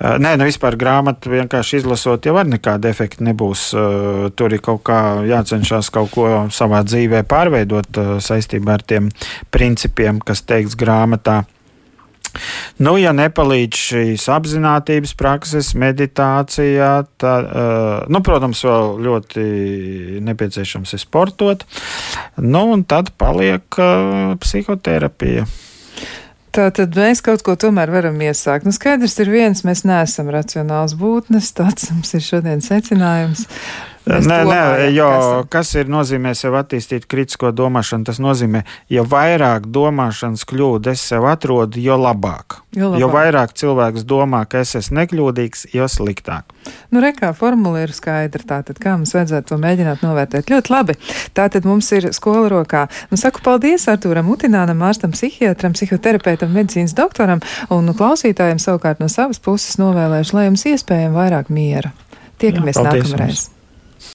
[0.00, 3.64] Nē, nu vispār grāmatu vienkārši izlasot, jau ar nekādu efektu nebūs.
[4.36, 9.08] Tur ir kaut kā jācenšas kaut ko savā dzīvē pārveidot saistībā ar tiem
[9.52, 11.42] principiem, kas teikts grāmatā.
[12.80, 17.48] Nu, ja nepalīdz šīs apziņotības prakses, meditācijā, tad,
[18.10, 19.46] nu, protams, vēl ļoti
[20.26, 21.66] nepieciešams ir sportot,
[22.40, 23.80] nu, un tad paliek
[24.40, 25.48] psihoterapija.
[26.50, 28.66] Tā tad mēs kaut ko tomēr varam iesākt.
[28.66, 33.44] Nu, skaidrs ir viens, mēs neesam racionāls būtnes, tāds mums ir šodien secinājums.
[34.08, 34.60] Nē, nē,
[34.96, 35.48] jo esam.
[35.52, 38.06] kas ir nozīmē sev attīstīt kritisko domāšanu?
[38.08, 42.62] Tas nozīmē, jo vairāk domāšanas kļūdu es sev atrodu, jo labāk.
[42.72, 43.02] Jo, labāk.
[43.02, 46.56] jo vairāk cilvēks domā, ka es esmu nekļūdīgs, jo sliktāk.
[46.88, 48.46] Nu, rekā formula ir skaidra.
[48.54, 50.48] Tātad, kā mums vajadzētu to mēģināt novērtēt?
[50.48, 50.96] Ļoti labi.
[51.36, 52.86] Tātad mums ir skola rokā.
[53.12, 59.42] Nu, saku paldies Artūram Utinānam, ārstam psihiatram, psihoterapeitam, medicīnas doktoram un klausītājiem savukārt no savas
[59.44, 61.92] puses novēlēšu, lai jums iespējami vairāk miera.
[62.40, 63.46] Tiekamies nākamreiz.
[63.46, 63.59] Jums.